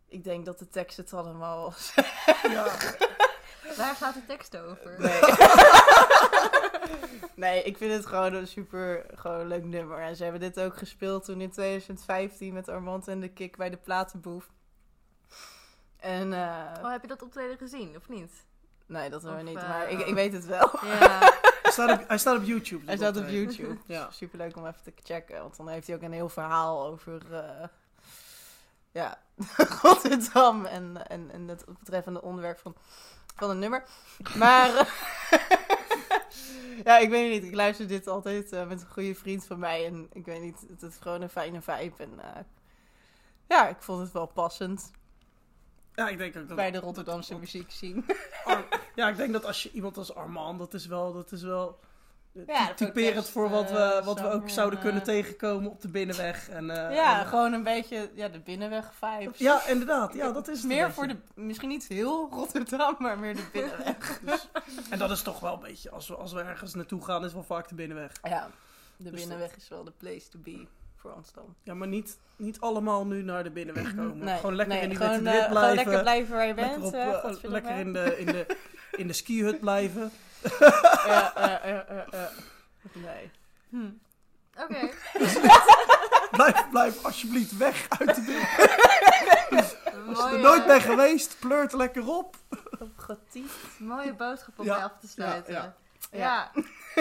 Ik 0.08 0.24
denk 0.24 0.44
dat 0.44 0.58
de 0.58 0.68
tekst 0.68 0.96
het 0.96 1.12
allemaal 1.12 1.62
was. 1.62 1.94
Ja. 2.42 2.64
Waar 3.76 3.94
gaat 3.94 4.14
de 4.14 4.24
tekst 4.26 4.56
over? 4.56 4.96
Nee. 4.98 5.20
nee, 7.50 7.62
ik 7.62 7.76
vind 7.76 7.92
het 7.92 8.06
gewoon 8.06 8.34
een 8.34 8.46
super 8.46 9.06
gewoon 9.14 9.46
leuk 9.46 9.64
nummer. 9.64 9.98
En 9.98 10.16
ze 10.16 10.22
hebben 10.22 10.40
dit 10.40 10.60
ook 10.60 10.76
gespeeld 10.76 11.24
toen 11.24 11.40
in 11.40 11.50
2015 11.50 12.54
met 12.54 12.68
Armand 12.68 13.08
en 13.08 13.20
de 13.20 13.28
Kik 13.28 13.56
bij 13.56 13.70
de 13.70 13.76
Platenboef. 13.76 14.50
En, 15.96 16.32
eh, 16.32 16.82
Oh, 16.82 16.90
heb 16.90 17.02
je 17.02 17.08
dat 17.08 17.22
optreden 17.22 17.58
gezien, 17.58 17.96
of 17.96 18.08
niet? 18.08 18.46
Nee, 18.88 19.10
dat 19.10 19.22
hebben 19.22 19.44
we 19.44 19.50
niet, 19.50 19.58
eh, 19.58 19.68
maar 19.68 19.90
ik, 19.90 20.00
ik 20.00 20.14
weet 20.14 20.32
het 20.32 20.46
wel. 20.46 20.70
Ja. 20.82 21.20
Hij, 21.62 21.72
staat 21.72 22.00
op, 22.00 22.08
hij 22.08 22.18
staat 22.18 22.36
op 22.36 22.44
YouTube. 22.44 22.84
Hij 22.86 22.96
staat 22.96 23.16
op. 23.16 23.28
YouTube. 23.28 23.76
Ja. 23.86 24.10
Super 24.10 24.38
leuk 24.38 24.56
om 24.56 24.66
even 24.66 24.82
te 24.82 24.92
checken, 25.02 25.40
want 25.40 25.56
dan 25.56 25.68
heeft 25.68 25.86
hij 25.86 25.96
ook 25.96 26.02
een 26.02 26.12
heel 26.12 26.28
verhaal 26.28 26.86
over 26.86 27.34
eh, 27.34 27.68
ja, 28.90 29.18
Rotterdam 29.82 30.64
en, 30.66 31.08
en, 31.08 31.30
en 31.30 31.48
het 31.48 31.64
betreffende 31.78 32.22
onderwerp 32.22 32.58
van, 32.58 32.74
van 33.36 33.48
het 33.48 33.58
nummer. 33.58 33.84
Maar 34.36 34.76
eh, 34.76 34.86
ja, 36.84 36.98
ik 36.98 37.10
weet 37.10 37.30
niet. 37.30 37.44
Ik 37.44 37.54
luister 37.54 37.88
dit 37.88 38.06
altijd 38.06 38.52
eh, 38.52 38.66
met 38.66 38.80
een 38.80 38.88
goede 38.88 39.14
vriend 39.14 39.46
van 39.46 39.58
mij 39.58 39.86
en 39.86 40.08
ik 40.12 40.24
weet 40.24 40.40
niet, 40.40 40.64
het 40.68 40.82
is 40.82 40.96
gewoon 41.00 41.22
een 41.22 41.30
fijne 41.30 41.60
vibe. 41.60 42.02
En 42.02 42.20
eh, 42.20 42.42
ja, 43.48 43.68
ik 43.68 43.82
vond 43.82 44.00
het 44.00 44.12
wel 44.12 44.26
passend 44.26 44.90
Ja, 45.98 46.08
ik 46.08 46.18
denk 46.18 46.36
ook 46.36 46.48
dat... 46.48 46.56
bij 46.56 46.70
de 46.70 46.78
Rotterdamse 46.78 47.38
muziek 47.38 47.70
zien. 47.70 48.04
Ar- 48.44 48.64
ja, 48.94 49.08
ik 49.08 49.16
denk 49.16 49.32
dat 49.32 49.44
als 49.44 49.62
je 49.62 49.70
iemand 49.70 49.96
als 49.96 50.14
Armand, 50.14 50.58
dat 50.58 50.74
is 50.74 50.86
wel... 50.86 51.12
Dat 51.12 51.32
is 51.32 51.42
wel 51.42 51.78
Ja, 52.46 52.66
voor 52.66 52.74
typerend 52.74 53.28
voor 53.28 53.50
wat 53.50 53.70
we, 53.70 53.76
eh, 53.78 54.04
wat 54.04 54.20
we 54.20 54.30
ook 54.30 54.48
zouden 54.48 54.78
eh, 54.78 54.84
kunnen 54.84 55.02
tegenkomen 55.02 55.70
op 55.70 55.80
de 55.80 55.88
binnenweg. 55.88 56.48
En, 56.48 56.70
eh, 56.70 56.94
ja, 56.94 57.20
en- 57.20 57.26
gewoon 57.26 57.52
een 57.52 57.62
beetje 57.62 58.10
ja, 58.14 58.28
de 58.28 58.38
binnenweg 58.40 58.92
vibes. 58.94 59.38
ja, 59.38 59.66
inderdaad. 59.66 60.14
Ja, 60.14 60.30
dat 60.32 60.48
is 60.48 60.62
meer 60.62 60.92
voor 60.92 61.06
de, 61.06 61.16
misschien 61.34 61.68
niet 61.68 61.86
heel 61.86 62.28
Rotterdam, 62.30 62.96
maar 62.98 63.18
meer 63.18 63.36
de 63.36 63.48
binnenweg. 63.52 64.20
En 64.90 64.98
dat 64.98 65.10
is 65.10 65.22
toch 65.22 65.40
wel 65.40 65.52
een 65.54 65.60
beetje, 65.60 65.90
als 65.90 66.08
we, 66.08 66.14
als 66.16 66.32
we 66.32 66.40
ergens 66.40 66.74
naartoe 66.74 67.04
gaan, 67.04 67.24
is 67.24 67.32
wel 67.32 67.42
vaak 67.42 67.68
de 67.68 67.74
binnenweg. 67.74 68.12
ja, 68.22 68.50
de 68.96 69.10
Dus 69.10 69.20
binnenweg 69.20 69.56
is 69.56 69.68
wel 69.68 69.84
de 69.84 69.92
place 69.98 70.28
to 70.28 70.38
be 70.38 70.66
voor 71.00 71.12
ons 71.12 71.32
dan. 71.32 71.54
Ja, 71.62 71.74
maar 71.74 71.88
niet, 71.88 72.18
niet 72.36 72.60
allemaal 72.60 73.06
nu 73.06 73.22
naar 73.22 73.42
de 73.44 73.50
binnenweg 73.50 73.94
komen. 73.94 74.18
Nee, 74.18 74.36
gewoon 74.36 74.54
lekker 74.54 74.74
nee, 74.74 74.82
in 74.82 74.88
die 74.88 74.98
gewoon, 74.98 75.12
witte 75.12 75.30
wit 75.30 75.40
Gewoon 75.40 75.50
blijven. 75.58 75.76
lekker 75.84 76.00
blijven 76.02 76.34
waar 76.36 76.46
je 76.46 76.54
bent. 76.54 76.82
lekker 76.92 77.24
op, 77.24 77.42
eh, 77.44 77.50
lekker 77.50 77.76
in 77.76 77.92
de, 77.92 78.18
in 78.18 78.26
de, 78.26 78.46
in 78.96 79.06
de 79.06 79.12
skihut 79.12 79.60
blijven. 79.60 80.10
Ja, 81.06 81.34
eh, 81.36 81.70
eh, 81.70 81.88
eh, 81.88 82.12
eh. 82.12 82.28
Nee. 82.92 83.30
Hm. 83.68 83.90
Oké. 84.62 84.88
Blijf, 86.30 86.68
blijf 86.70 87.04
alsjeblieft 87.04 87.56
weg 87.56 87.86
uit 87.98 88.14
de 88.14 88.20
binnenweg. 88.20 89.76
Als 90.08 90.30
je 90.30 90.36
er 90.36 90.40
nooit 90.40 90.66
bent 90.66 90.82
geweest, 90.82 91.36
pleurt 91.38 91.72
lekker 91.72 92.06
op. 92.08 92.36
Op 92.78 92.90
getiefd. 92.96 93.78
Mooie 93.78 94.14
boodschap 94.14 94.58
om 94.58 94.64
Ja, 94.64 94.74
mee 94.74 94.84
af 94.84 94.98
te 95.00 95.08
sluiten. 95.08 95.52
ja, 95.52 95.74
Ja, 96.10 96.50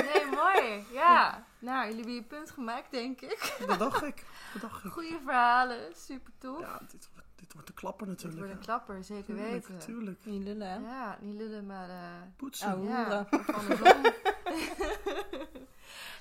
Nee, 0.04 0.26
mooi. 0.26 0.86
Ja. 0.92 1.46
Nou, 1.60 1.80
jullie 1.82 1.96
hebben 1.98 2.14
je 2.14 2.24
punt 2.24 2.52
gemaakt, 2.52 2.92
denk 2.92 3.22
ik. 3.22 3.58
Dat 3.68 3.80
dacht 3.80 4.04
ik. 4.04 4.26
Dat 4.54 4.62
dacht 4.62 4.84
ik. 4.84 4.92
Goede 4.92 5.20
verhalen, 5.24 5.96
super 5.96 6.32
tof. 6.38 6.60
Ja, 6.60 6.80
dit, 6.92 7.10
wordt- 7.14 7.28
dit 7.36 7.54
wordt 7.54 7.68
de 7.68 7.74
klapper 7.74 8.08
natuurlijk. 8.08 8.38
wordt 8.40 8.54
een 8.54 8.60
klapper, 8.66 9.04
zeker 9.04 9.26
Tuurlijk, 9.26 9.52
weten. 9.68 9.80
Tuurlijk. 9.80 10.26
Niet 10.26 10.44
lullen, 10.44 10.68
hè? 10.68 10.76
Ja, 10.90 11.18
niet 11.22 11.36
lullen, 11.38 11.66
maar... 11.66 11.90
eh, 11.90 11.96
Poetsen. 12.38 12.74
Oh. 12.80 12.90
ja, 12.90 13.26
van 13.30 13.66
de 13.68 13.76
zon. 13.76 14.02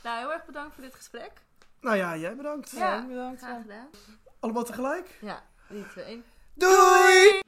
nou, 0.02 0.18
heel 0.18 0.32
erg 0.32 0.44
bedankt 0.44 0.74
voor 0.74 0.82
dit 0.82 0.94
gesprek. 0.94 1.32
Nou 1.80 1.96
ja, 1.96 2.16
jij 2.16 2.36
bedankt. 2.36 2.70
Ja. 2.70 3.06
bedankt. 3.06 3.40
Graag 3.42 3.62
gedaan. 3.62 3.88
Allemaal 4.40 4.64
tegelijk? 4.64 5.18
Ja, 5.20 5.42
3, 5.68 5.86
2, 5.88 6.04
1. 6.04 6.24
Doei! 6.54 7.40